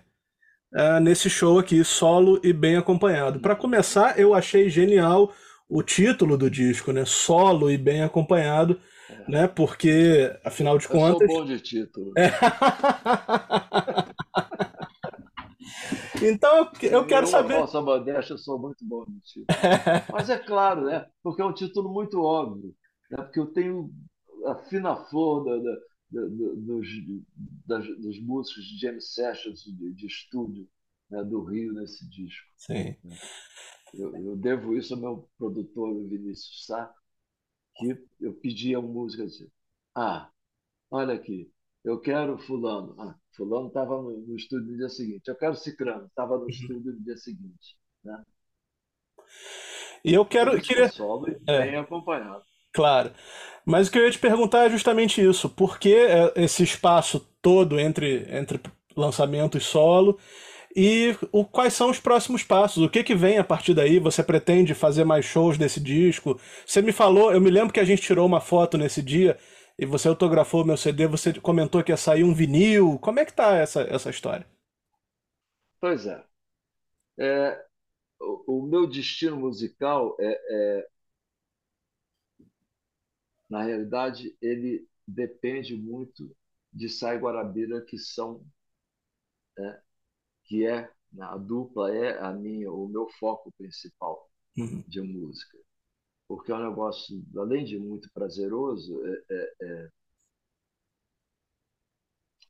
[0.72, 3.40] uh, nesse show aqui, solo e bem acompanhado.
[3.40, 5.32] Para começar, eu achei genial
[5.68, 7.04] o título do disco, né?
[7.04, 9.30] Solo e bem acompanhado, é.
[9.30, 9.48] né?
[9.48, 11.22] Porque, afinal de eu contas.
[11.22, 12.12] Eu sou bom de título.
[12.16, 12.30] É.
[16.22, 17.58] então, eu quero saber.
[17.58, 19.46] Nossa modéstia, eu sou muito bom de título.
[20.12, 21.06] Mas é claro, né?
[21.22, 22.74] Porque é um título muito óbvio.
[23.10, 23.22] Né?
[23.22, 23.90] Porque eu tenho
[24.46, 25.72] a fina flor da, da,
[26.10, 26.86] da, dos,
[27.66, 30.68] das, dos músicos de James Sessions de, de estúdio
[31.10, 32.46] né, do Rio nesse disco.
[32.56, 32.96] Sim.
[33.94, 36.92] Eu, eu, devo isso ao meu produtor Vinícius Sá,
[37.78, 39.48] que eu pedia música assim,
[39.94, 40.30] ah,
[40.90, 41.50] olha aqui,
[41.84, 42.94] eu quero fulano.
[42.98, 45.22] Ah, fulano estava no, no, estúdio no dia seguinte.
[45.28, 46.48] Eu quero Cicrano, estava no uhum.
[46.48, 47.78] estúdio no dia seguinte.
[48.04, 48.24] Né?
[50.04, 50.60] E eu quero.
[50.60, 50.88] Queria...
[50.88, 51.62] Solo e é.
[51.62, 52.42] bem acompanhado.
[52.72, 53.12] Claro.
[53.64, 55.48] Mas o que eu ia te perguntar é justamente isso.
[55.48, 58.60] Por que é, esse espaço todo entre, entre
[58.96, 60.18] lançamento e solo?
[60.78, 62.82] E o, quais são os próximos passos?
[62.82, 63.98] O que, que vem a partir daí?
[63.98, 66.38] Você pretende fazer mais shows desse disco?
[66.66, 69.38] Você me falou, eu me lembro que a gente tirou uma foto nesse dia
[69.78, 72.98] e você autografou meu CD, você comentou que ia sair um vinil.
[72.98, 74.46] Como é que tá essa, essa história?
[75.80, 76.22] Pois é.
[77.20, 77.66] é
[78.20, 80.88] o, o, meu destino musical é, é
[83.48, 86.36] na realidade, ele depende muito
[86.70, 88.44] de Sai Guarabira, que são,
[89.58, 89.80] é,
[90.46, 94.82] que é a dupla é a minha, o meu foco principal uhum.
[94.86, 95.58] de música,
[96.28, 99.88] porque é um negócio além de muito prazeroso, é, é, é...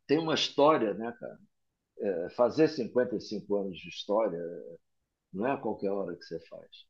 [0.07, 1.39] tem uma história, né, cara?
[1.99, 4.39] É, fazer 55 anos de história
[5.33, 6.87] não é a qualquer hora que você faz.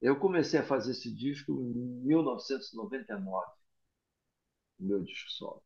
[0.00, 1.74] Eu comecei a fazer esse disco em
[2.06, 3.46] 1999,
[4.80, 5.62] o meu disco solo,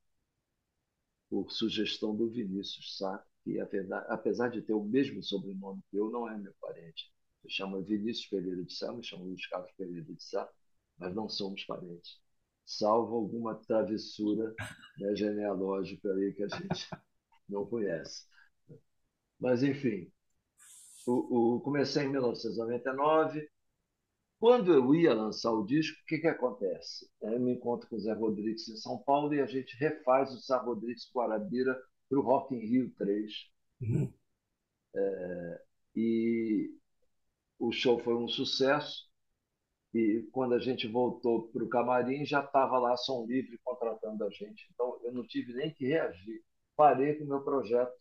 [1.30, 6.28] por sugestão do Vinícius Sá, que apesar de ter o mesmo sobrenome que eu, não
[6.28, 7.12] é meu parente.
[7.42, 10.48] Se chama Vinícius Pereira de Sá, me chamo Luiz Carlos Pereira de Sá,
[10.96, 12.18] mas não somos parentes.
[12.64, 14.54] Salvo alguma travessura
[14.98, 16.88] né, genealógica aí que a gente
[17.46, 18.24] não conhece.
[19.38, 20.10] Mas, enfim,
[21.06, 23.46] o, o, comecei em 1999,
[24.38, 27.10] quando eu ia lançar o disco, o que, que acontece?
[27.20, 30.40] Eu me encontro com o Zé Rodrigues em São Paulo e a gente refaz o
[30.40, 31.78] Zé Rodrigues Guarabira
[32.08, 33.32] para o Rock in Rio 3.
[33.80, 34.12] Uhum.
[34.94, 35.62] É,
[35.96, 36.70] e
[37.58, 39.08] o show foi um sucesso.
[39.94, 44.30] E quando a gente voltou para o camarim, já estava lá Som Livre contratando a
[44.30, 44.68] gente.
[44.74, 46.44] Então eu não tive nem que reagir.
[46.76, 47.94] Parei com o meu projeto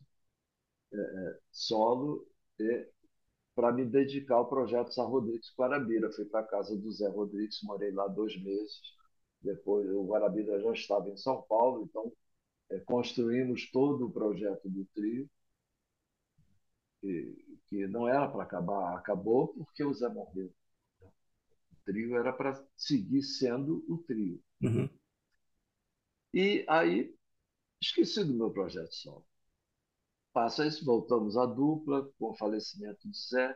[0.94, 2.26] é, é solo
[2.60, 2.88] e
[3.56, 6.12] para me dedicar ao projeto Sá Rodrigues Guarabira.
[6.14, 8.82] Fui para a casa do Zé Rodrigues, morei lá dois meses.
[9.42, 12.12] Depois o Guarabira já estava em São Paulo, então
[12.86, 15.30] construímos todo o projeto do trio,
[17.02, 20.54] que, que não era para acabar, acabou porque o Zé morreu.
[21.02, 24.42] O trio era para seguir sendo o trio.
[24.62, 24.90] Uhum.
[26.34, 27.14] E aí
[27.82, 29.26] esqueci do meu projeto solo.
[30.32, 33.56] Passa isso, voltamos à dupla com o falecimento de Zé.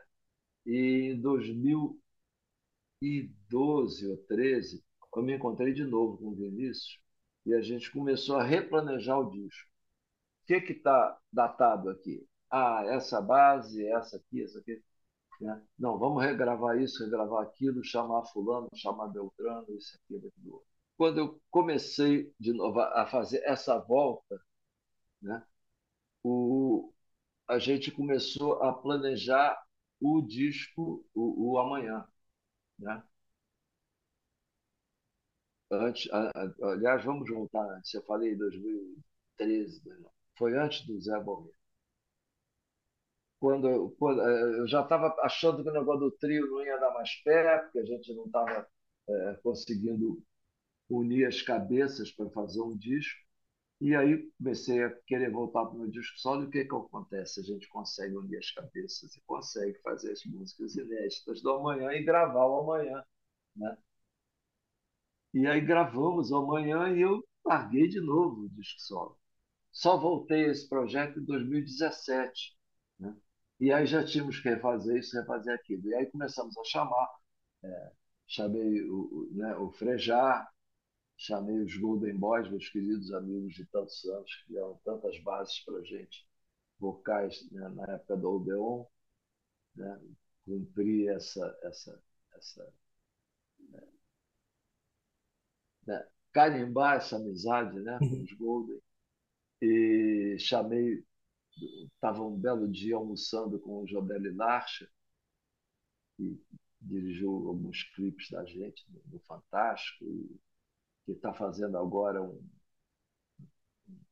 [0.66, 4.84] E em 2012 ou 13,
[5.16, 7.00] eu me encontrei de novo com o Vinícius
[7.48, 9.70] e a gente começou a replanejar o disco.
[10.44, 12.28] O que está datado aqui?
[12.52, 14.84] Ah, essa base, essa aqui, essa aqui.
[15.40, 15.62] Né?
[15.80, 20.66] Não, vamos regravar isso, regravar aquilo, chamar fulano, chamar Beltrano, isso, aquilo, aquilo.
[20.98, 24.42] Quando eu comecei de novo a fazer essa volta,
[25.22, 25.42] né?
[26.24, 26.94] o,
[27.48, 29.58] a gente começou a planejar
[30.02, 32.06] o disco, o, o Amanhã.
[32.80, 33.04] Né?
[35.72, 36.10] Antes,
[36.62, 37.94] aliás, vamos voltar antes.
[37.94, 39.82] Eu falei em 2013,
[40.38, 41.52] foi antes do Zé morrer.
[43.40, 46.92] Quando, quando eh, eu já estava achando que o negócio do trio não ia dar
[46.94, 48.68] mais pé, porque a gente não estava
[49.10, 50.24] é, conseguindo
[50.90, 53.20] unir as cabeças para fazer um disco.
[53.82, 56.44] E aí comecei a querer voltar para o meu disco solo.
[56.46, 57.42] E o que, que acontece?
[57.42, 62.04] A gente consegue unir as cabeças e consegue fazer as músicas inéditas do amanhã e
[62.04, 63.04] gravar o amanhã.
[63.56, 63.78] Né?
[65.38, 69.20] E aí gravamos amanhã e eu larguei de novo o disco solo.
[69.72, 72.58] Só voltei a esse projeto em 2017.
[73.00, 73.16] Né?
[73.60, 75.88] E aí já tínhamos que refazer isso, refazer aquilo.
[75.90, 77.08] E aí começamos a chamar.
[77.64, 77.92] É,
[78.26, 80.52] chamei o, né, o Frejar,
[81.16, 85.78] chamei os Golden Boys, meus queridos amigos de tantos anos, que deram tantas bases para
[85.78, 86.28] a gente,
[86.80, 88.86] vocais né, na época do Odeon,
[89.76, 90.02] né,
[90.46, 92.74] cumprir essa, essa, essa
[93.70, 93.97] né,
[95.88, 98.80] né, carimbar essa amizade né, com os Golden.
[99.62, 101.04] E chamei,
[101.96, 104.88] estava um belo dia almoçando com o Jodeli Larcha,
[106.16, 106.40] que
[106.80, 110.40] dirigiu alguns clipes da gente no Fantástico, e
[111.06, 112.40] que está fazendo agora um,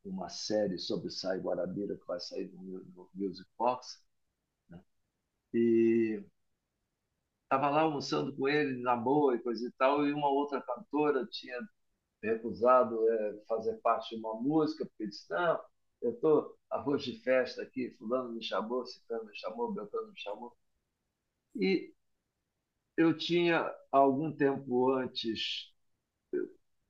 [0.03, 4.01] uma série sobre Sai Guarabira, que vai sair no, no Music Box.
[4.69, 4.81] Né?
[5.53, 6.23] E
[7.45, 11.25] estava lá almoçando com ele, na boa e coisa e tal, e uma outra cantora
[11.27, 11.57] tinha
[12.23, 15.59] recusado é, fazer parte de uma música, porque disse, não,
[16.01, 20.55] eu estou arroz de festa aqui, fulano me chamou, ciclano me chamou, beltrano me chamou.
[21.55, 21.93] E
[22.97, 25.73] eu tinha, algum tempo antes,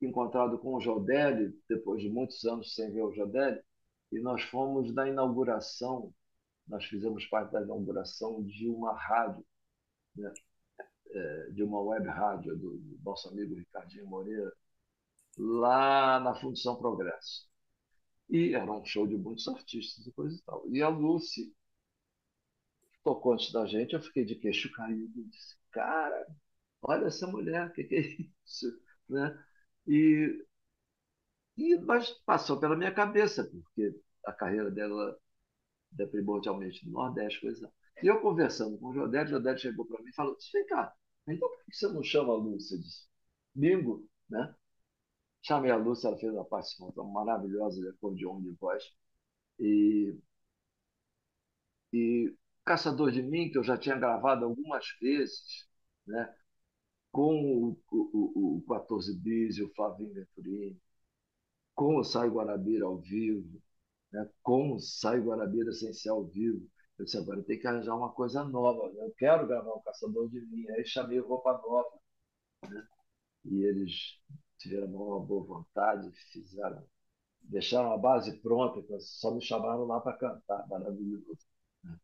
[0.01, 3.61] encontrado com o Jodelli, depois de muitos anos sem ver o Jodelli,
[4.11, 6.13] e nós fomos na inauguração,
[6.67, 9.45] nós fizemos parte da inauguração de uma rádio,
[10.15, 10.33] né?
[11.11, 14.51] é, de uma web rádio do, do nosso amigo Ricardinho Moreira,
[15.37, 17.47] lá na Fundição Progresso.
[18.29, 20.63] E era um show de muitos artistas e coisa e tal.
[20.69, 21.53] E a Lucy
[23.03, 25.23] tocou antes da gente, eu fiquei de queixo caído.
[25.29, 26.27] Disse, cara,
[26.81, 28.01] olha essa mulher, o que, que é
[28.45, 28.67] isso?
[29.07, 29.39] Né?
[29.87, 30.43] E,
[31.57, 35.15] e, mas passou pela minha cabeça, porque a carreira dela
[35.99, 37.71] é primordialmente no Nordeste, coisa.
[38.03, 40.93] E eu conversando com o Jodete, o Jodete chegou para mim e falou: Vem cá,
[41.27, 42.77] então por que você não chama a Lúcia?
[42.77, 43.07] Disse,
[43.53, 44.55] Bingo, né?
[45.43, 48.83] Chamei a Lúcia, ela fez uma participação maravilhosa de acordeon de voz.
[49.59, 50.17] E,
[51.93, 52.33] e
[52.65, 55.67] Caçador de Mim, que eu já tinha gravado algumas vezes,
[56.07, 56.35] né?
[57.11, 57.35] com
[57.71, 60.79] o, o, o 14 Bis e o Flavinho Venturini,
[61.75, 63.61] com o Sai Guarabira ao vivo,
[64.11, 64.29] né?
[64.43, 66.67] com o Sai Guarabira sem ser ao vivo.
[66.97, 68.91] Eu disse, agora tem que arranjar uma coisa nova.
[68.93, 69.05] Né?
[69.05, 70.69] Eu quero gravar o Caçador de Mim.
[70.71, 71.99] Aí chamei Roupa Nova.
[72.69, 72.87] Né?
[73.45, 74.19] E eles
[74.57, 76.85] tiveram uma boa vontade, fizeram,
[77.41, 81.37] deixaram a base pronta, só me chamaram lá para cantar, maravilhoso.
[81.83, 81.97] Né?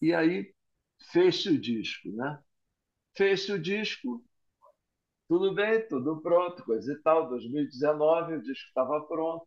[0.00, 0.54] E aí
[1.12, 2.42] fez-se o disco, né?
[3.16, 4.24] fez-se o disco,
[5.28, 7.28] tudo bem, tudo pronto, coisa e tal.
[7.28, 9.46] 2019 o disco estava pronto,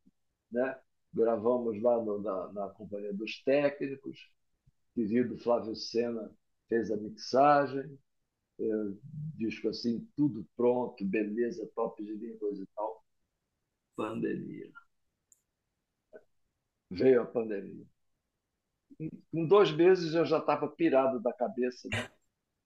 [0.51, 0.79] né?
[1.13, 4.29] Gravamos lá no, na, na companhia dos técnicos.
[4.91, 6.31] O querido Flávio Sena
[6.69, 7.97] fez a mixagem,
[8.59, 8.65] é,
[9.35, 13.03] disco assim, tudo pronto, beleza, top de coisa e tal.
[13.97, 14.71] Pandemia.
[16.89, 17.85] Veio a pandemia.
[19.33, 22.09] Em dois meses eu já estava pirado da cabeça, né?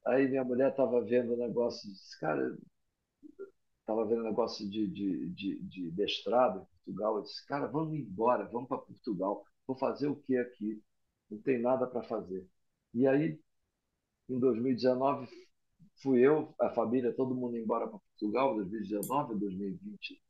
[0.07, 2.57] Aí minha mulher estava vendo negócio, disse, cara,
[3.81, 7.17] estava vendo negócio de, de, de, de mestrado Portugal.
[7.17, 9.43] Eu disse, cara, vamos embora, vamos para Portugal.
[9.67, 10.81] Vou fazer o que aqui?
[11.29, 12.47] Não tem nada para fazer.
[12.93, 13.39] E aí,
[14.29, 15.27] em 2019,
[16.01, 20.21] fui eu, a família, todo mundo embora para Portugal, 2019, 2020,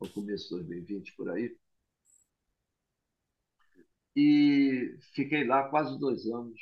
[0.00, 1.56] no começo de 2020, por aí.
[4.14, 6.58] E fiquei lá quase dois anos,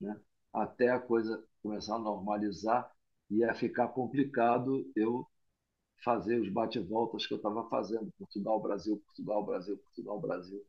[0.00, 0.18] né?
[0.52, 2.90] até a coisa começar a normalizar,
[3.30, 5.26] ia ficar complicado eu
[6.02, 10.64] fazer os bate-voltas que eu estava fazendo, Portugal, Brasil, Portugal, Brasil, Portugal, Brasil.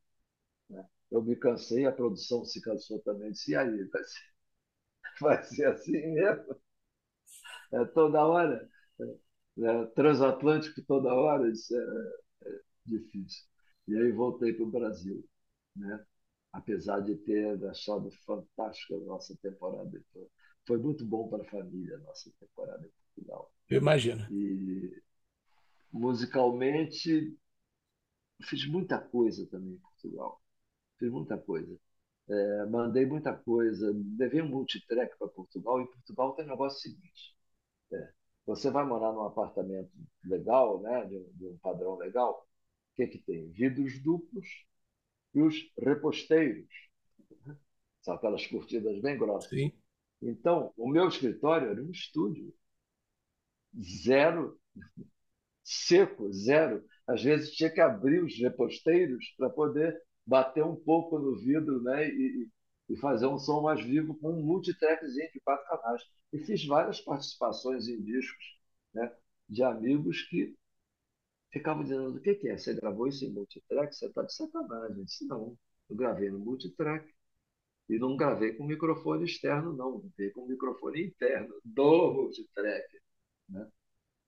[0.70, 0.88] Né?
[1.12, 4.22] Eu me cansei, a produção se cansou também, disse, e aí, vai ser,
[5.22, 6.56] vai ser assim mesmo?
[7.72, 8.70] É, toda hora,
[9.00, 13.46] é, é transatlântico toda hora, isso é, é difícil.
[13.88, 15.28] E aí voltei para o Brasil,
[15.76, 16.06] né?
[16.52, 20.00] apesar de ter achado fantástica a nossa temporada.
[20.66, 23.52] Foi muito bom para a família a nossa temporada em Portugal.
[23.70, 24.26] Eu imagino.
[24.32, 25.02] E
[25.94, 27.38] musicalmente
[28.44, 30.41] fiz muita coisa também em Portugal.
[31.00, 31.78] Fiz muita coisa.
[32.30, 33.94] É, mandei muita coisa.
[34.18, 37.36] Levei um multitrack para Portugal e Portugal tem um negócio seguinte.
[37.91, 38.14] É,
[38.46, 39.91] você vai morar num apartamento
[40.26, 42.48] legal, né, de, de um padrão legal,
[42.94, 43.50] o que, que tem?
[43.52, 44.48] Vidros duplos
[45.34, 46.70] e os reposteiros.
[48.02, 49.50] São aquelas curtidas bem grossas.
[49.50, 49.72] Sim.
[50.22, 52.54] Então, o meu escritório era um estúdio.
[54.04, 54.60] Zero,
[55.64, 56.84] seco, zero.
[57.07, 62.07] Às vezes tinha que abrir os reposteiros para poder bater um pouco no vidro né,
[62.09, 62.49] e,
[62.89, 66.01] e fazer um som mais vivo com um multitrackzinho de quatro canais.
[66.32, 68.57] E fiz várias participações em discos
[68.93, 69.11] né,
[69.49, 70.55] de amigos que
[71.51, 72.57] ficavam dizendo: o que, que é?
[72.57, 73.95] Você gravou isso em multitrack?
[73.95, 74.97] Você está de sacanagem.
[74.97, 75.57] Eu disse: não,
[75.89, 77.14] eu gravei no multitrack.
[77.89, 79.99] E não gravei com microfone externo, não.
[79.99, 82.88] Gravei com microfone interno do multitrack.
[83.49, 83.68] Né?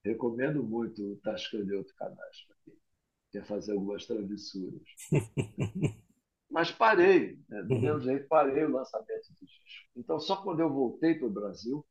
[0.06, 2.74] Recomendo muito o Tascam de outro canais para quem
[3.32, 4.82] quer fazer algumas travessuras.
[6.50, 7.64] Mas parei, né?
[7.64, 7.82] do uhum.
[7.82, 9.90] mesmo jeito, parei o lançamento do disco.
[9.98, 11.84] Então, só quando eu voltei para o Brasil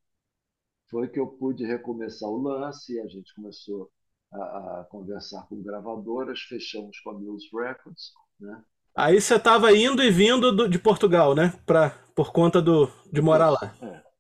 [0.88, 3.90] foi que eu pude recomeçar o lance, e a gente começou
[4.32, 8.62] a, a conversar com gravadoras, fechamos com a Mills Records, né?
[8.96, 11.52] Aí você estava indo e vindo do, de Portugal, né?
[11.66, 13.74] Pra, por conta do, de morar lá.
[13.82, 14.13] É.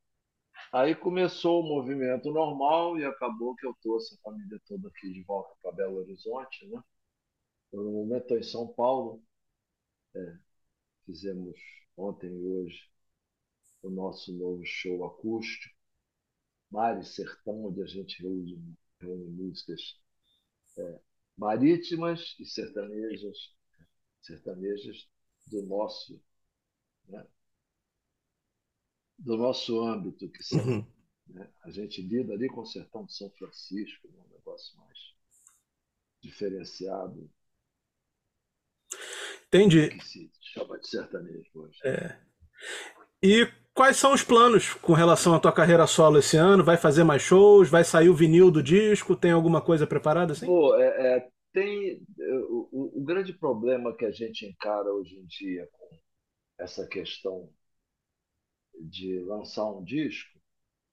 [0.74, 5.22] Aí começou o movimento normal e acabou que eu trouxe a família toda aqui de
[5.22, 6.82] volta para Belo Horizonte, né?
[7.72, 9.22] Eu, no momento estou em São Paulo.
[10.16, 10.38] É,
[11.06, 11.56] fizemos
[11.96, 12.90] ontem e hoje
[13.84, 15.74] o nosso novo show acústico,
[16.70, 19.80] Mar e Sertão, onde a gente reúne, reúne músicas
[20.76, 21.00] é,
[21.36, 23.38] marítimas e sertanejas,
[24.20, 25.08] sertanejas
[25.46, 26.20] do nosso,
[27.08, 27.24] né,
[29.18, 30.86] do nosso âmbito, que são, uhum.
[31.28, 34.98] né, a gente lida ali com o sertão de São Francisco, né, um negócio mais
[36.22, 37.30] diferenciado.
[39.46, 39.88] Entendi.
[39.88, 41.78] Que se chama de sertanejo hoje.
[41.84, 42.18] É.
[43.22, 46.64] E quais são os planos com relação à tua carreira solo esse ano?
[46.64, 47.68] Vai fazer mais shows?
[47.68, 49.16] Vai sair o vinil do disco?
[49.16, 50.46] Tem alguma coisa preparada assim?
[50.46, 55.68] Pô, é, é, tem o, o, grande problema que a gente encara hoje em dia
[55.72, 55.88] com
[56.58, 57.48] essa questão
[58.80, 60.38] de lançar um disco,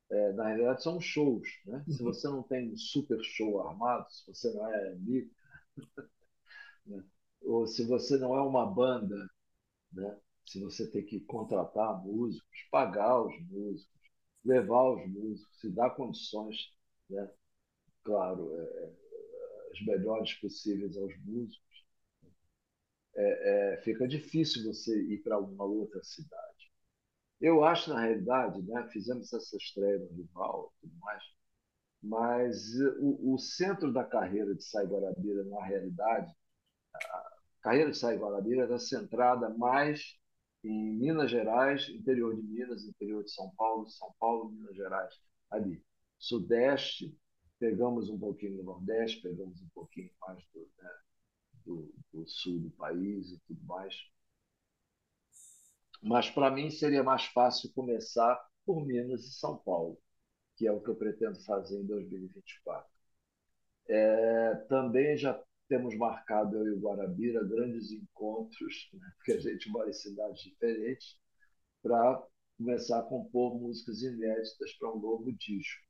[0.09, 1.83] é, na realidade são shows, né?
[1.87, 2.13] Se uhum.
[2.13, 5.31] você não tem um super show armado, se você não é amigo,
[6.85, 7.03] né?
[7.41, 9.29] ou se você não é uma banda,
[9.93, 10.19] né?
[10.45, 13.89] Se você tem que contratar músicos, pagar os músicos,
[14.43, 16.73] levar os músicos, se dar condições,
[17.09, 17.31] né?
[18.03, 18.93] Claro, é, é
[19.71, 21.85] as melhores possíveis aos músicos,
[23.15, 26.50] é, é, fica difícil você ir para uma outra cidade.
[27.41, 31.23] Eu acho, na realidade, né, fizemos essa estreia no rival e tudo mais,
[32.03, 36.33] mas o, o, centro da carreira de Sai Guarabira, na realidade,
[36.95, 37.31] a
[37.61, 40.17] carreira de Sai Guarabira era centrada mais
[40.63, 45.13] em Minas Gerais, interior de Minas, interior de São Paulo, São Paulo, Minas Gerais,
[45.49, 45.83] ali.
[46.19, 47.17] Sudeste,
[47.59, 50.89] pegamos um pouquinho do Nordeste, pegamos um pouquinho mais do, né,
[51.65, 53.95] do, do sul do país e tudo mais.
[56.01, 59.97] Mas para mim seria mais fácil começar por Minas e São Paulo,
[60.57, 62.89] que é o que eu pretendo fazer em 2024.
[63.87, 69.69] É, também já temos marcado eu e o Guarabira grandes encontros, né, porque a gente
[69.69, 71.17] mora em cidades diferentes,
[71.83, 72.23] para
[72.57, 75.83] começar a compor músicas inéditas para um novo disco.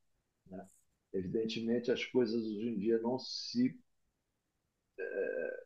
[0.48, 0.68] Né?
[1.14, 3.80] Evidentemente, as coisas hoje em dia não se
[5.00, 5.64] é,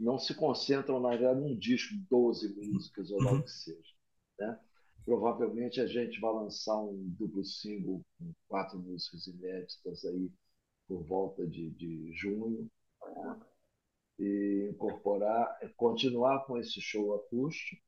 [0.00, 3.94] não se concentram na verdade num disco de 12 músicas ou logo que seja.
[4.38, 4.58] Né?
[5.04, 10.32] Provavelmente a gente vai lançar um duplo single com quatro músicas inéditas aí
[10.88, 12.70] por volta de, de junho
[13.14, 13.40] né?
[14.18, 17.80] e incorporar, continuar com esse show acústico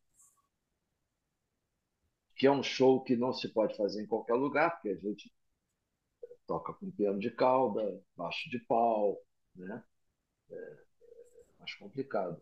[2.37, 5.33] que é um show que não se pode fazer em qualquer lugar, porque a gente
[6.47, 9.23] toca com piano de cauda, baixo de pau,
[9.55, 9.85] né?
[10.51, 10.92] É
[11.63, 12.41] mais complicado.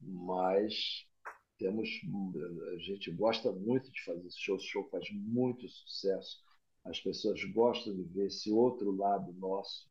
[0.00, 1.06] Mas
[1.58, 1.88] temos,
[2.72, 6.42] a gente gosta muito de fazer esse show, esse show faz muito sucesso.
[6.84, 9.88] As pessoas gostam de ver esse outro lado nosso,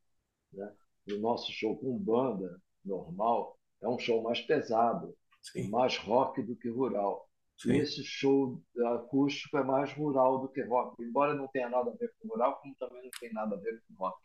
[0.51, 0.75] né?
[1.11, 5.69] O nosso show com banda normal é um show mais pesado, Sim.
[5.69, 7.27] mais rock do que rural.
[7.57, 7.75] Sim.
[7.77, 8.61] esse show
[8.93, 12.59] acústico é mais rural do que rock, embora não tenha nada a ver com rural,
[12.61, 14.19] como também não tem nada a ver com rock,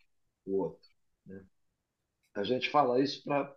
[0.45, 0.89] o outro.
[1.25, 1.43] Né?
[2.35, 3.55] A gente fala isso para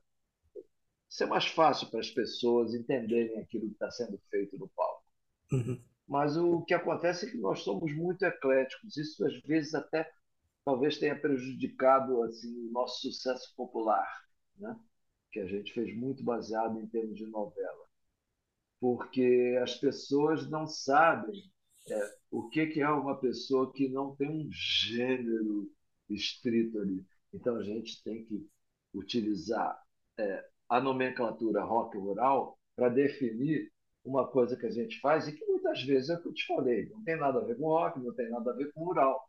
[1.08, 5.04] ser mais fácil para as pessoas entenderem aquilo que está sendo feito no palco.
[5.52, 5.80] Uhum.
[6.06, 10.10] Mas o que acontece é que nós somos muito ecléticos, isso às vezes até
[10.64, 14.08] talvez tenha prejudicado assim o nosso sucesso popular,
[14.56, 14.78] né?
[15.32, 17.86] que a gente fez muito baseado em termos de novela
[18.80, 21.42] porque as pessoas não sabem
[21.88, 25.70] é, o que, que é uma pessoa que não tem um gênero
[26.10, 27.04] estrito ali.
[27.32, 28.46] Então a gente tem que
[28.98, 29.80] utilizar
[30.18, 33.70] é, a nomenclatura rock rural para definir
[34.04, 36.46] uma coisa que a gente faz e que muitas vezes é o que eu te
[36.46, 39.28] falei, não tem nada a ver com rock, não tem nada a ver com rural.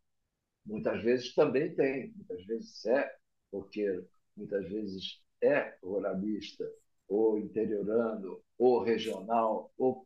[0.65, 3.15] Muitas vezes também tem, muitas vezes é
[3.51, 6.69] roqueiro, muitas vezes é ruralista,
[7.07, 10.05] ou interiorando, ou regional, ou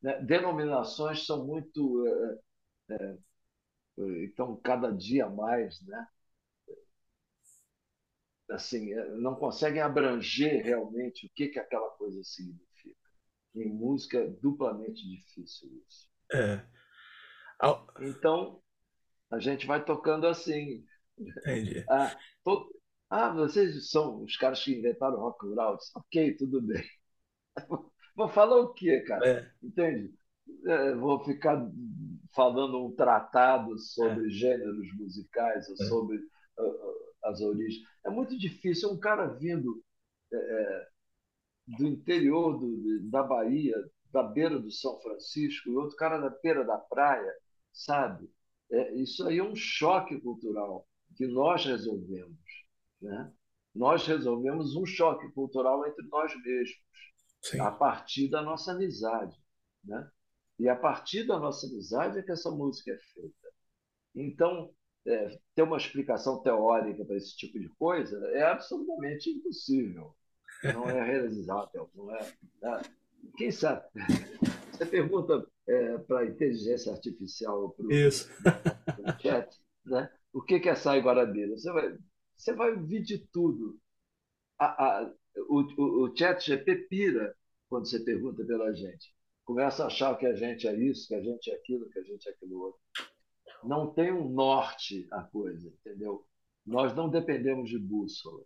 [0.00, 0.20] né?
[0.22, 3.16] denominações são muito é, é,
[4.24, 6.06] então cada dia mais, né?
[8.50, 12.96] Assim, é, não conseguem abranger realmente o que que aquela coisa significa.
[13.54, 16.08] Em música é duplamente difícil isso.
[16.32, 16.64] É.
[18.00, 18.60] Então
[19.30, 20.84] a gente vai tocando assim.
[21.18, 21.84] Entendi.
[21.88, 22.80] Ah, to...
[23.08, 25.78] ah, vocês são os caras que inventaram rock rural.
[25.94, 26.84] Ok, tudo bem.
[28.16, 29.26] Vou falar o quê, cara?
[29.26, 29.50] É.
[29.62, 30.14] Entende?
[30.66, 31.66] É, vou ficar
[32.34, 34.30] falando um tratado sobre é.
[34.30, 35.88] gêneros musicais ou é.
[35.88, 37.82] sobre uh, as origens.
[38.04, 38.92] É muito difícil.
[38.92, 39.82] Um cara vindo
[40.32, 40.88] é, é,
[41.78, 43.74] do interior do, da Bahia,
[44.12, 47.32] da beira do São Francisco, e outro cara da beira da praia,
[47.72, 48.30] sabe?
[48.70, 52.38] É, isso aí é um choque cultural que nós resolvemos.
[53.00, 53.32] Né?
[53.74, 56.78] Nós resolvemos um choque cultural entre nós mesmos,
[57.42, 57.60] Sim.
[57.60, 59.36] a partir da nossa amizade.
[59.84, 60.10] Né?
[60.58, 63.48] E a partir da nossa amizade é que essa música é feita.
[64.14, 64.72] Então,
[65.06, 70.14] é, ter uma explicação teórica para esse tipo de coisa é absolutamente impossível.
[70.62, 71.90] Não é realizável.
[71.94, 72.32] Não é,
[72.62, 72.82] né?
[73.36, 73.86] Quem sabe?
[74.72, 77.90] Você pergunta é, para a inteligência artificial, para o
[79.20, 80.10] chat, né?
[80.32, 81.56] o que é Sai Guarabira?
[81.56, 81.96] Você vai,
[82.34, 83.78] você vai ouvir de tudo.
[84.58, 85.12] A, a,
[85.48, 87.36] o, o, o chat GP pira
[87.68, 91.22] quando você pergunta pela gente começa a achar que a gente é isso, que a
[91.22, 92.80] gente é aquilo, que a gente é aquilo outro.
[93.66, 96.26] Não tem um norte a coisa, entendeu?
[96.64, 98.42] Nós não dependemos de bússola.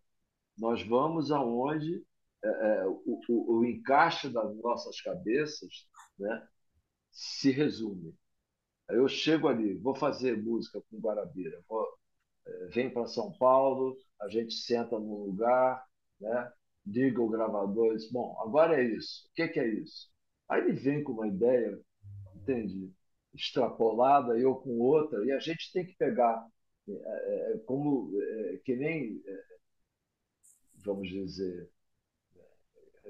[0.56, 2.04] Nós vamos aonde
[2.44, 5.88] é, é, o, o, o, encaixe das nossas cabeças
[6.18, 6.48] né,
[7.10, 8.14] se resume.
[8.88, 11.86] Eu chego ali, vou fazer música com Guarabira, vou,
[12.46, 15.84] é, vem para São Paulo, a gente senta num lugar,
[16.20, 16.52] né,
[16.86, 19.26] liga o gravador diz, bom, agora é isso.
[19.28, 20.08] O que, que é isso?
[20.48, 21.78] Aí ele vem com uma ideia,
[22.34, 22.92] entende?
[23.34, 26.46] Extrapolada, eu com outra, e a gente tem que pegar
[26.88, 29.22] é, é, como é, que nem,
[30.84, 31.70] vamos dizer,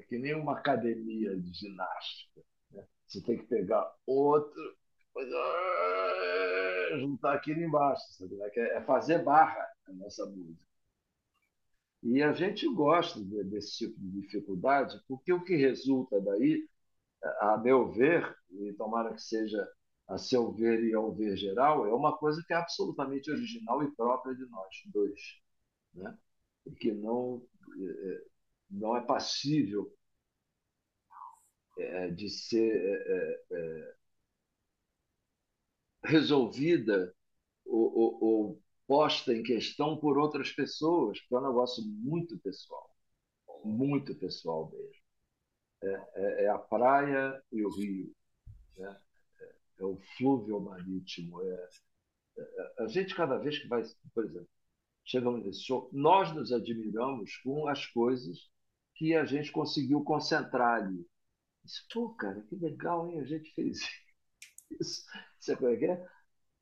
[0.08, 2.42] que nem uma academia de ginástica.
[2.70, 2.84] Né?
[3.06, 8.38] Você tem que pegar outro, depois, ah, juntar aquilo embaixo, sabe?
[8.56, 10.68] É fazer barra a nossa música.
[12.02, 16.68] E a gente gosta desse tipo de dificuldade, porque o que resulta daí
[17.40, 19.68] a meu ver, e tomara que seja
[20.08, 23.90] a seu ver e ao ver geral, é uma coisa que é absolutamente original e
[23.94, 25.20] própria de nós dois,
[25.94, 26.18] né?
[26.66, 27.42] e que não,
[27.80, 28.24] é,
[28.70, 29.92] não é passível
[31.78, 33.94] é, de ser é, é,
[36.04, 37.14] resolvida
[37.66, 42.90] ou, ou, ou posta em questão por outras pessoas, porque é um negócio muito pessoal,
[43.64, 45.02] muito pessoal mesmo
[45.82, 48.12] é, é, é a praia e o rio,
[48.78, 49.00] né?
[49.78, 51.42] É, é o flúvio marítimo.
[51.42, 51.68] É,
[52.38, 53.82] é, a gente, cada vez que vai,
[54.14, 54.48] por exemplo,
[55.04, 58.50] chegamos nesse show, nós nos admiramos com as coisas
[58.94, 61.06] que a gente conseguiu concentrar ali.
[61.64, 63.20] Disse, Pô, cara, que legal, hein?
[63.20, 63.80] A gente fez
[64.80, 65.04] isso.
[65.38, 66.06] Você como é que é?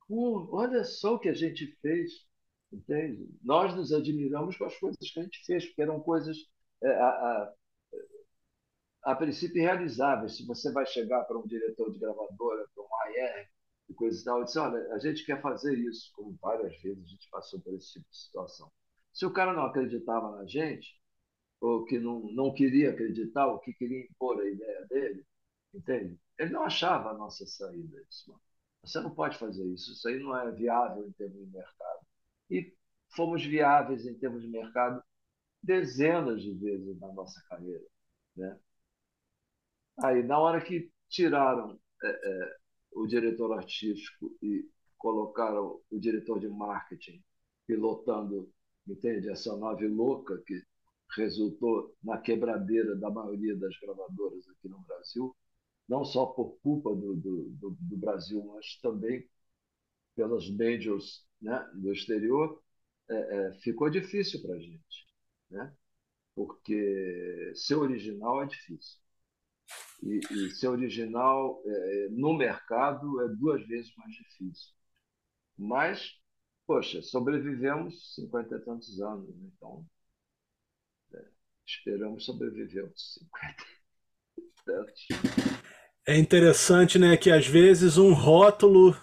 [0.07, 2.25] Pô, olha só o que a gente fez,
[2.71, 3.29] entende?
[3.43, 6.37] Nós nos admiramos com as coisas que a gente fez, porque eram coisas.
[6.83, 7.53] É, a, a,
[9.07, 10.35] a princípio realizáveis.
[10.35, 13.49] Se você vai chegar para um diretor de gravadora, para um AR,
[13.89, 17.03] e coisa e tal, e dizer, olha, a gente quer fazer isso, como várias vezes
[17.05, 18.69] a gente passou por esse tipo de situação.
[19.13, 20.99] Se o cara não acreditava na gente,
[21.61, 25.25] ou que não, não queria acreditar, ou que queria impor a ideia dele,
[25.73, 26.19] entende?
[26.37, 28.01] Ele não achava a nossa saída.
[28.09, 28.39] Isso,
[28.83, 32.05] Você não pode fazer isso, isso aí não é viável em termos de mercado.
[32.49, 32.75] E
[33.15, 35.01] fomos viáveis em termos de mercado
[35.63, 37.85] dezenas de vezes na nossa carreira.
[38.35, 38.59] Né?
[40.03, 42.55] Aí, na hora que tiraram é, é,
[42.93, 47.23] o diretor artístico e colocaram o diretor de marketing
[47.65, 48.51] pilotando,
[48.87, 50.61] entende, essa nave louca que
[51.15, 55.35] resultou na quebradeira da maioria das gravadoras aqui no Brasil,
[55.87, 59.27] não só por culpa do, do, do, do Brasil, mas também
[60.15, 62.61] pelas majors né, do exterior,
[63.09, 63.15] é,
[63.49, 65.07] é, ficou difícil para a gente,
[65.49, 65.73] né?
[66.35, 68.99] porque ser original é difícil.
[70.01, 74.71] E, e ser original é, no mercado é duas vezes mais difícil.
[75.57, 76.13] Mas,
[76.65, 79.49] poxa, sobrevivemos cinquenta e tantos anos, né?
[79.55, 79.85] então
[81.13, 81.25] é,
[81.65, 83.63] esperamos sobreviver uns cinquenta
[84.37, 85.07] e tantos.
[86.09, 88.95] É interessante, né, que às vezes um rótulo,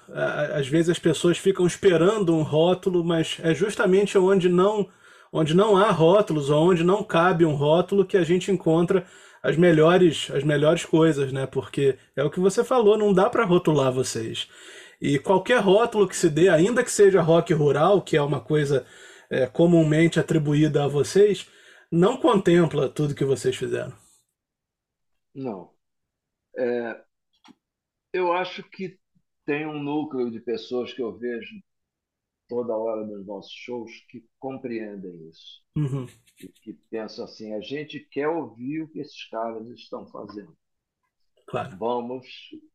[0.54, 4.88] às vezes as pessoas ficam esperando um rótulo, mas é justamente onde não,
[5.30, 9.06] onde não há rótulos, onde não cabe um rótulo que a gente encontra
[9.44, 11.46] as melhores, as melhores coisas, né?
[11.46, 14.48] Porque é o que você falou, não dá para rotular vocês.
[14.98, 18.86] E qualquer rótulo que se dê, ainda que seja rock rural, que é uma coisa
[19.28, 21.46] é, comumente atribuída a vocês,
[21.92, 23.92] não contempla tudo que vocês fizeram.
[25.34, 25.70] Não.
[26.56, 27.04] É,
[28.14, 28.98] eu acho que
[29.44, 31.54] tem um núcleo de pessoas que eu vejo
[32.48, 35.62] toda hora nos nossos shows que compreendem isso.
[35.76, 36.06] Uhum.
[36.36, 40.56] Que, que pensam assim: a gente quer ouvir o que esses caras estão fazendo.
[41.46, 41.76] Claro.
[41.76, 42.26] Vamos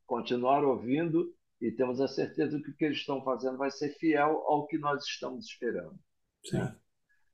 [0.05, 4.43] continuar ouvindo e temos a certeza que o que eles estão fazendo vai ser fiel
[4.45, 5.99] ao que nós estamos esperando.
[6.45, 6.67] Sim.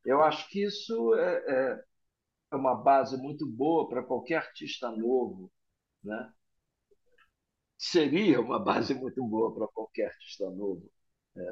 [0.04, 1.84] Eu acho que isso é, é,
[2.52, 5.52] é uma base muito boa para qualquer artista novo
[6.06, 6.32] né?
[7.78, 10.90] seria uma base muito boa para qualquer artista novo,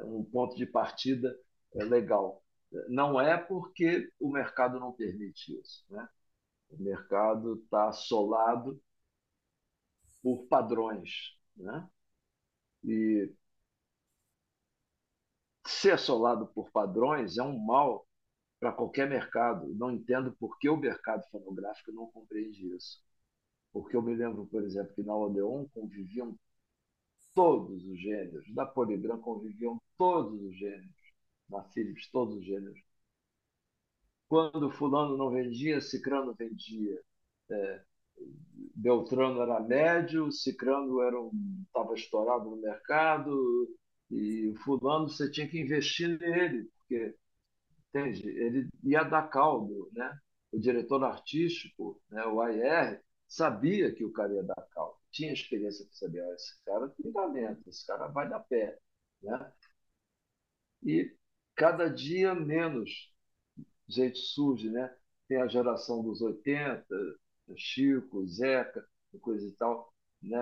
[0.04, 1.36] um ponto de partida
[1.74, 2.42] é, legal.
[2.88, 5.84] Não é porque o mercado não permite isso.
[5.90, 6.08] Né?
[6.70, 8.82] O mercado está assolado
[10.22, 11.36] por padrões.
[11.56, 11.88] Né?
[12.84, 13.32] E
[15.66, 18.06] ser assolado por padrões é um mal
[18.58, 19.72] para qualquer mercado.
[19.74, 23.02] Não entendo por que o mercado fonográfico não compreende isso.
[23.72, 26.38] Porque eu me lembro, por exemplo, que na Odeon conviviam
[27.34, 30.90] todos os gêneros, da Polygram conviviam todos os gêneros,
[31.48, 32.80] na Philips todos os gêneros.
[34.28, 37.00] Quando fulano não vendia, Cicrano vendia.
[37.50, 37.84] É,
[38.74, 43.68] Beltrano era médio, Cicrano era um estava estourado no mercado
[44.10, 47.14] e fulano você tinha que investir nele, porque
[47.88, 48.28] entende?
[48.28, 50.18] Ele ia dar caldo, né?
[50.52, 55.86] O diretor artístico, né, o AR, sabia que o cara ia dar caldo, tinha experiência
[55.86, 58.78] para saber, oh, esse cara tem talento, esse cara vai dar pé.
[59.22, 59.52] Né?
[60.82, 61.16] E
[61.54, 63.14] cada dia menos
[63.88, 64.94] gente surge, né?
[65.28, 66.84] Tem a geração dos 80,
[67.56, 68.84] Chico, Zeca,
[69.20, 70.38] coisa e tal, né?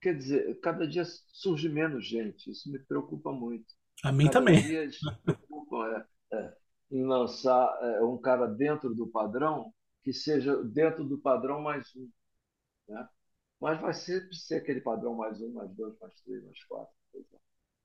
[0.00, 3.72] Quer dizer, cada dia surge menos gente, isso me preocupa muito.
[4.02, 4.62] A mim cada também.
[4.62, 6.56] Dia eles se preocupam é, é,
[6.90, 9.72] em lançar é, um cara dentro do padrão
[10.04, 12.08] que seja dentro do padrão mais um.
[12.86, 13.08] Né?
[13.58, 16.94] Mas vai sempre ser aquele padrão mais um, mais dois, mais três, mais quatro.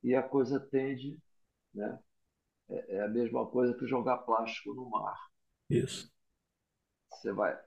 [0.03, 1.17] E a coisa tende.
[1.74, 1.97] Né?
[2.70, 5.17] É, é a mesma coisa que jogar plástico no mar.
[5.70, 6.11] Isso.
[7.09, 7.57] Você vai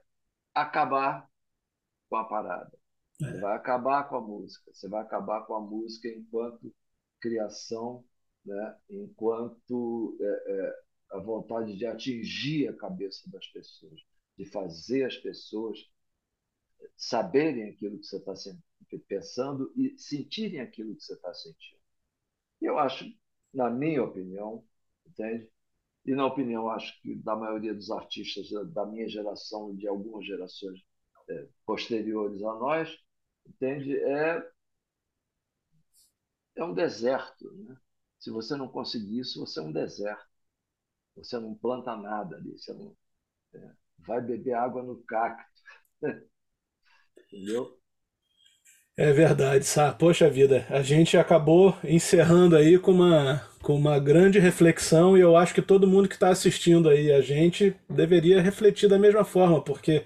[0.53, 1.27] acabar
[2.07, 2.77] com a parada.
[3.21, 3.25] É.
[3.25, 4.71] Você vai acabar com a música.
[4.71, 6.73] Você vai acabar com a música enquanto
[7.19, 8.05] criação,
[8.45, 8.77] né?
[8.89, 10.83] enquanto é, é,
[11.13, 13.99] a vontade de atingir a cabeça das pessoas
[14.37, 15.77] de fazer as pessoas
[16.95, 18.33] saberem aquilo que você está
[19.07, 21.81] pensando e sentirem aquilo que você está sentindo.
[22.61, 23.05] Eu acho,
[23.53, 24.65] na minha opinião,
[25.05, 25.49] entende?
[26.05, 30.25] E na opinião, acho que da maioria dos artistas da minha geração e de algumas
[30.25, 30.81] gerações
[31.29, 32.97] é, posteriores a nós,
[33.47, 33.97] entende?
[33.97, 34.51] É,
[36.55, 37.51] é um deserto.
[37.53, 37.77] Né?
[38.19, 40.27] Se você não conseguir isso, você é um deserto.
[41.15, 42.51] Você não planta nada ali.
[42.57, 42.95] Você não,
[43.53, 45.43] é, vai beber água no cacto.
[47.31, 47.77] Entendeu?
[48.95, 49.91] É verdade, Sá.
[49.91, 55.35] Poxa vida, a gente acabou encerrando aí com uma, com uma grande reflexão e eu
[55.35, 59.63] acho que todo mundo que está assistindo aí a gente deveria refletir da mesma forma,
[59.63, 60.05] porque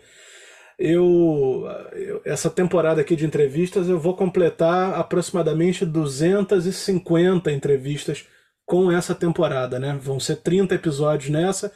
[0.79, 8.25] eu, eu, essa temporada aqui de entrevistas eu vou completar aproximadamente 250 entrevistas
[8.65, 9.97] com essa temporada, né?
[10.01, 11.73] Vão ser 30 episódios nessa,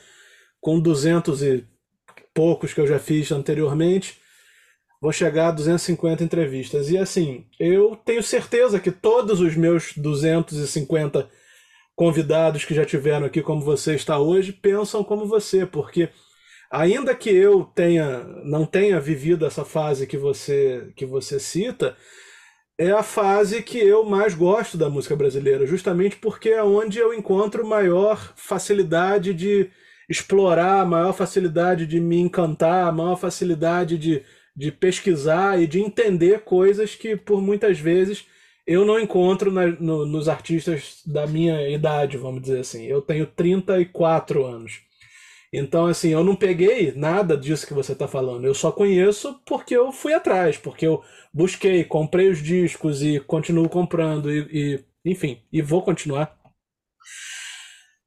[0.62, 1.68] com 200 e
[2.34, 4.20] poucos que eu já fiz anteriormente,
[5.02, 6.90] vou chegar a 250 entrevistas.
[6.90, 11.30] E assim, eu tenho certeza que todos os meus 250
[11.96, 16.10] convidados que já tiveram aqui, como você está hoje, pensam como você, porque
[16.70, 21.96] ainda que eu tenha não tenha vivido essa fase que você que você cita,
[22.78, 27.14] é a fase que eu mais gosto da música brasileira, justamente porque é onde eu
[27.14, 29.70] encontro maior facilidade de
[30.12, 34.22] explorar, a maior facilidade de me encantar, a maior facilidade de,
[34.56, 38.26] de pesquisar e de entender coisas que por muitas vezes
[38.68, 42.86] eu não encontro na, no, nos artistas da minha idade, vamos dizer assim.
[42.86, 44.82] Eu tenho 34 anos.
[45.54, 48.46] Então, assim, eu não peguei nada disso que você está falando.
[48.46, 51.02] Eu só conheço porque eu fui atrás, porque eu
[51.34, 56.41] busquei, comprei os discos e continuo comprando e, e enfim, e vou continuar.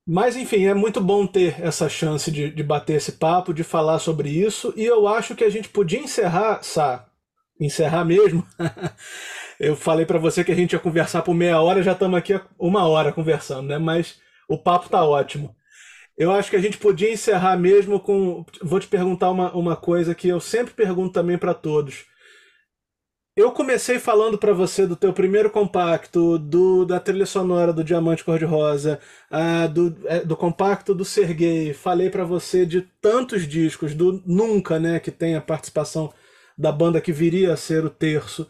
[0.06, 3.98] Mas, enfim, é muito bom ter essa chance de, de bater esse papo, de falar
[3.98, 7.06] sobre isso, e eu acho que a gente podia encerrar, Sá,
[7.58, 8.46] encerrar mesmo.
[9.58, 12.38] eu falei para você que a gente ia conversar por meia hora, já estamos aqui
[12.58, 13.78] uma hora conversando, né?
[13.78, 15.56] Mas o papo tá ótimo.
[16.16, 18.44] Eu acho que a gente podia encerrar mesmo com.
[18.62, 22.04] Vou te perguntar uma, uma coisa que eu sempre pergunto também para todos.
[23.36, 28.22] Eu comecei falando para você do teu primeiro compacto, do da trilha sonora do Diamante
[28.22, 31.74] Cor-de-Rosa, uh, do, é, do compacto do Sergei.
[31.74, 36.12] Falei para você de tantos discos, do Nunca, né, que tem a participação
[36.56, 38.48] da banda que viria a ser o terço.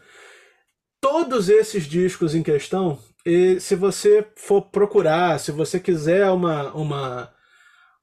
[1.01, 7.34] Todos esses discos em questão, e se você for procurar, se você quiser uma, uma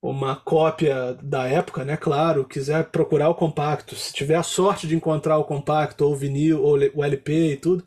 [0.03, 1.96] uma cópia da época, né?
[1.96, 6.16] Claro, quiser procurar o compacto, se tiver a sorte de encontrar o compacto ou o
[6.16, 7.86] vinil ou o LP e tudo,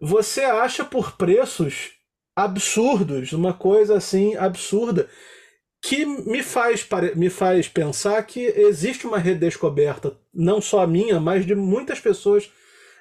[0.00, 1.92] você acha por preços
[2.34, 5.08] absurdos, uma coisa assim absurda
[5.82, 11.54] que me faz me faz pensar que existe uma redescoberta, não só minha, mas de
[11.54, 12.50] muitas pessoas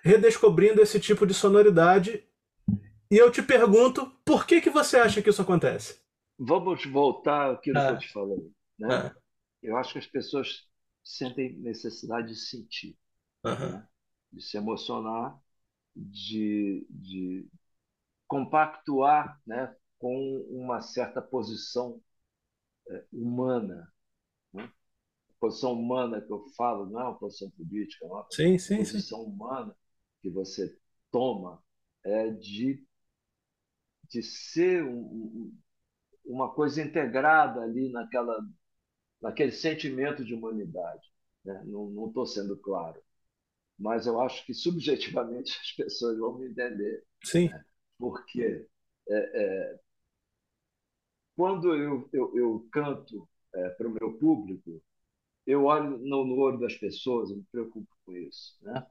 [0.03, 2.21] redescobrindo esse tipo de sonoridade.
[3.09, 6.02] E eu te pergunto, por que que você acha que isso acontece?
[6.45, 7.87] Vamos voltar àquilo ah.
[7.87, 8.53] que eu te falei.
[8.77, 8.87] Né?
[8.91, 9.15] Ah.
[9.61, 10.67] Eu acho que as pessoas
[11.03, 12.97] sentem necessidade de sentir,
[13.43, 13.87] né?
[14.31, 15.39] de se emocionar,
[15.95, 17.47] de, de
[18.27, 19.75] compactuar né?
[19.97, 22.01] com uma certa posição
[22.89, 23.91] é, humana.
[24.51, 24.63] Né?
[24.63, 28.77] A posição humana que eu falo não é uma posição política, é uma sim, sim,
[28.77, 29.29] posição sim.
[29.29, 29.75] humana
[30.21, 30.77] que você
[31.11, 31.63] toma
[32.03, 32.85] é de,
[34.09, 35.53] de ser um,
[36.25, 38.37] uma coisa integrada ali naquela,
[39.21, 41.11] naquele sentimento de humanidade.
[41.43, 41.61] Né?
[41.65, 43.01] Não estou sendo claro,
[43.77, 47.03] mas eu acho que subjetivamente as pessoas vão me entender.
[47.23, 47.49] Sim.
[47.49, 47.65] Né?
[47.97, 48.67] Porque
[49.09, 49.79] é, é,
[51.35, 54.81] quando eu, eu, eu canto é, para o meu público,
[55.45, 58.57] eu olho no, no, olho das pessoas, eu me preocupo com isso.
[58.61, 58.85] Né?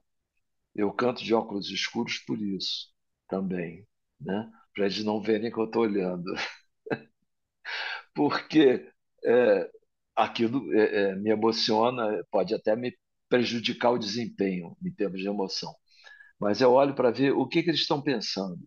[0.75, 2.93] Eu canto de óculos escuros por isso
[3.27, 3.87] também,
[4.19, 4.51] né?
[4.73, 6.31] para eles não verem que eu estou olhando.
[8.13, 8.89] porque
[9.25, 9.69] é,
[10.15, 12.95] aquilo é, é, me emociona, pode até me
[13.29, 15.73] prejudicar o desempenho em termos de emoção.
[16.39, 18.59] Mas eu olho para ver o que, que eles estão pensando.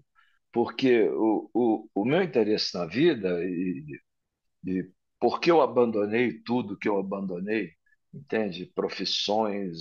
[0.53, 3.85] Porque o, o, o meu interesse na vida e,
[4.67, 4.91] e
[5.21, 7.73] porque eu abandonei tudo que eu abandonei,
[8.15, 8.67] entende?
[8.75, 9.77] Profissões,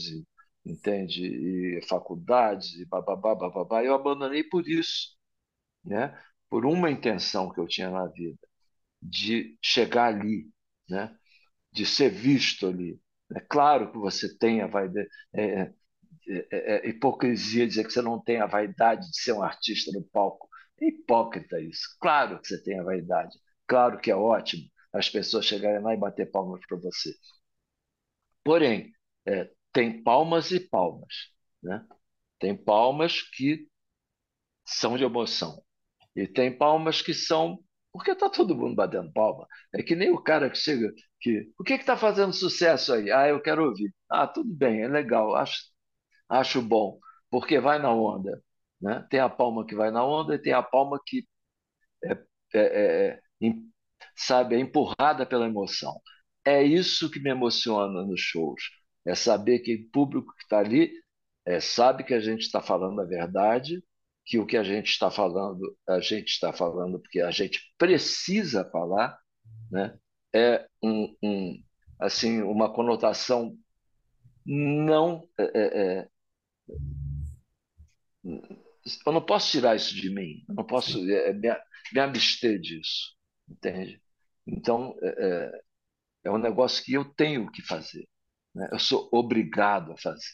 [0.65, 1.25] entende?
[1.25, 5.17] E faculdades, e bababá, bababá, eu abandonei por isso,
[5.85, 6.17] né?
[6.49, 8.39] Por uma intenção que eu tinha na vida
[9.01, 10.49] de chegar ali,
[10.89, 11.15] né?
[11.71, 12.99] de ser visto ali.
[13.35, 15.73] É claro que você tem a vaidade, é, é,
[16.27, 20.03] é, é, hipocrisia dizer que você não tem a vaidade de ser um artista no
[20.05, 20.47] palco.
[20.81, 21.87] É hipócrita isso.
[21.99, 23.37] Claro que você tem a vaidade.
[23.67, 27.13] Claro que é ótimo as pessoas chegarem lá e bater palmas para você.
[28.43, 28.93] Porém,
[29.25, 31.13] é, tem palmas e palmas.
[31.61, 31.85] Né?
[32.39, 33.67] Tem palmas que
[34.65, 35.61] são de emoção.
[36.15, 37.63] E tem palmas que são
[37.95, 39.47] porque está todo mundo batendo palma.
[39.73, 40.91] É que nem o cara que chega
[41.21, 41.49] que.
[41.57, 43.09] O que está fazendo sucesso aí?
[43.09, 43.93] Ah, eu quero ouvir.
[44.09, 45.57] Ah, tudo bem, é legal, acho,
[46.29, 48.43] acho bom, porque vai na onda.
[48.81, 49.07] Né?
[49.09, 51.25] Tem a palma que vai na onda e tem a palma que
[52.03, 52.11] é,
[52.53, 53.53] é, é, é
[54.15, 55.93] sabe, é empurrada pela emoção.
[56.45, 58.61] É isso que me emociona nos shows.
[59.05, 60.91] É saber que o público que está ali
[61.45, 63.81] é, sabe que a gente está falando a verdade
[64.25, 68.65] que o que a gente está falando, a gente está falando porque a gente precisa
[68.71, 69.17] falar,
[69.71, 69.97] né?
[70.35, 71.63] é um, um
[71.99, 73.57] assim uma conotação
[74.45, 76.09] não é, é, é
[79.05, 81.47] eu não posso tirar isso de mim, eu não posso é, me,
[81.93, 83.15] me abster disso,
[83.47, 84.01] entende?
[84.45, 85.61] Então é, é,
[86.25, 88.07] é um negócio que eu tenho que fazer,
[88.53, 88.67] né?
[88.71, 90.33] eu sou obrigado a fazer,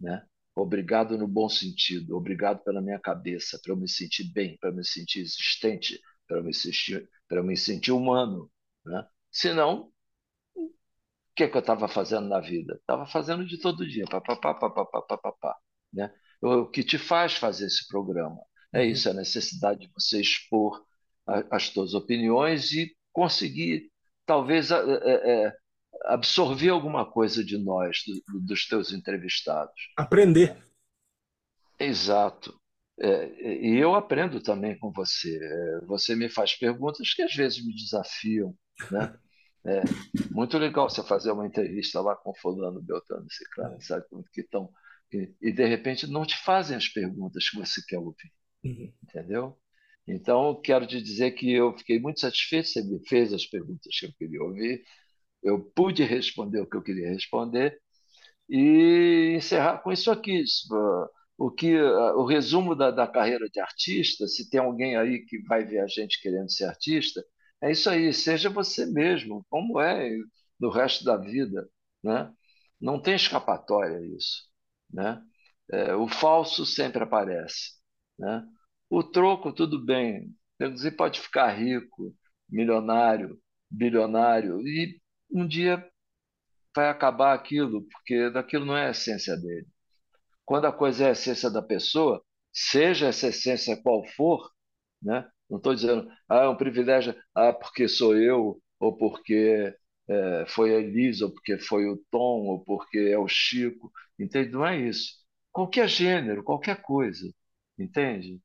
[0.00, 0.24] né?
[0.56, 4.74] Obrigado no bom sentido, obrigado pela minha cabeça, para eu me sentir bem, para eu
[4.74, 8.50] me sentir existente, para eu me sentir, para me sentir humano.
[8.84, 9.04] Né?
[9.32, 9.92] Senão,
[10.54, 10.70] o
[11.34, 12.74] que, que eu estava fazendo na vida?
[12.76, 15.56] Estava fazendo de todo dia, papapá, papapá, papapá.
[15.92, 16.14] Né?
[16.40, 18.40] O que te faz fazer esse programa?
[18.72, 18.86] É uhum.
[18.86, 20.84] isso, a necessidade de você expor
[21.50, 23.90] as suas opiniões e conseguir,
[24.26, 25.56] talvez, é, é,
[26.04, 29.74] absorver alguma coisa de nós, do, dos teus entrevistados.
[29.96, 30.56] Aprender.
[31.78, 32.58] Exato.
[33.00, 35.36] É, e eu aprendo também com você.
[35.42, 38.54] É, você me faz perguntas que às vezes me desafiam,
[38.90, 39.18] né?
[39.66, 39.80] É
[40.30, 44.04] muito legal você fazer uma entrevista lá com fulano, Beltrano, Ciclano, sabe?
[44.32, 44.70] Que estão
[45.12, 48.32] e, e, de repente não te fazem as perguntas que você quer ouvir,
[48.64, 48.92] Uhum.
[49.04, 49.58] entendeu?
[50.06, 54.06] Então, quero te dizer que eu fiquei muito satisfeito, você me fez as perguntas que
[54.06, 54.82] eu queria ouvir,
[55.44, 57.78] eu pude responder o que eu queria responder
[58.48, 60.44] e encerrar com isso aqui.
[61.36, 65.64] O que o resumo da, da carreira de artista, se tem alguém aí que vai
[65.64, 67.24] ver a gente querendo ser artista,
[67.62, 70.10] é isso aí, seja você mesmo, como é
[70.60, 71.68] no resto da vida,
[72.02, 72.32] né?
[72.80, 74.44] Não tem escapatória isso,
[74.92, 75.20] né?
[75.72, 77.72] É, o falso sempre aparece,
[78.18, 78.44] né?
[78.90, 82.14] O troco tudo bem, você pode ficar rico,
[82.48, 83.40] milionário,
[83.70, 85.86] bilionário e um dia
[86.74, 89.66] vai acabar aquilo, porque daquilo não é a essência dele.
[90.44, 92.22] Quando a coisa é a essência da pessoa,
[92.52, 94.50] seja essa essência qual for,
[95.02, 95.28] né?
[95.48, 99.74] não estou dizendo, ah, é um privilégio, ah, porque sou eu, ou porque
[100.08, 104.50] é, foi a Elisa, ou porque foi o Tom, ou porque é o Chico, entende?
[104.52, 105.14] Não é isso.
[105.52, 107.32] Qualquer gênero, qualquer coisa,
[107.78, 108.40] entende?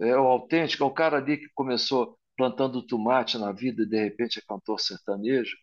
[0.00, 3.98] É o autêntico, é o cara ali que começou plantando tomate na vida e de
[4.02, 5.56] repente é cantor sertanejo,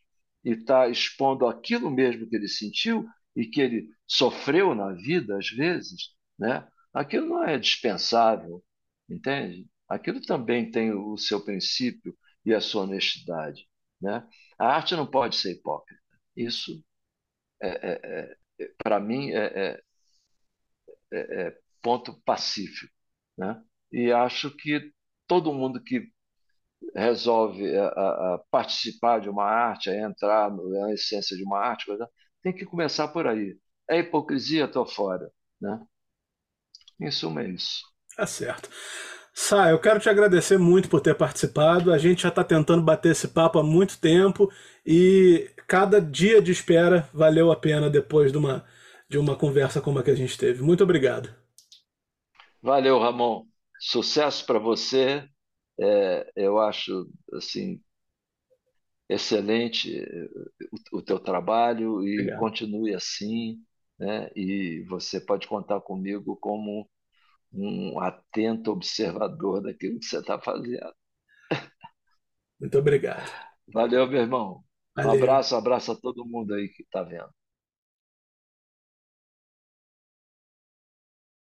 [0.45, 5.49] e está expondo aquilo mesmo que ele sentiu e que ele sofreu na vida, às
[5.49, 6.67] vezes, né?
[6.93, 8.63] aquilo não é dispensável,
[9.09, 9.67] entende?
[9.89, 12.15] Aquilo também tem o seu princípio
[12.45, 13.67] e a sua honestidade.
[13.99, 14.25] Né?
[14.57, 16.01] A arte não pode ser hipócrita.
[16.35, 16.83] Isso,
[17.61, 19.81] é, é, é, para mim, é,
[21.11, 21.17] é,
[21.47, 22.93] é ponto pacífico.
[23.37, 23.61] Né?
[23.91, 24.91] E acho que
[25.27, 26.11] todo mundo que
[26.95, 31.85] resolve a, a participar de uma arte, a entrar na essência de uma arte,
[32.41, 33.57] tem que começar por aí.
[33.89, 35.29] É hipocrisia, estou fora.
[35.59, 35.79] Né?
[36.99, 37.81] Em suma, é isso.
[38.15, 38.69] Tá certo.
[39.33, 41.91] Sá, eu quero te agradecer muito por ter participado.
[41.91, 44.49] A gente já está tentando bater esse papo há muito tempo
[44.85, 48.65] e cada dia de espera valeu a pena depois de uma,
[49.09, 50.63] de uma conversa como a que a gente teve.
[50.63, 51.29] Muito obrigado.
[52.61, 53.43] Valeu, Ramon.
[53.77, 55.27] Sucesso para você
[55.79, 57.81] é, eu acho assim
[59.09, 60.27] excelente eh,
[60.93, 62.35] o, o teu trabalho e Obrigado.
[62.35, 63.57] continue assim,
[63.99, 64.29] né?
[64.35, 66.89] E você pode contar comigo como
[67.53, 70.93] um atento observador daquilo que você está fazendo.
[72.59, 73.31] Muito obrigado.
[73.73, 74.63] Valeu, meu irmão.
[74.97, 75.11] Um Valeu.
[75.11, 77.29] abraço, um abraço a todo mundo aí que está vendo.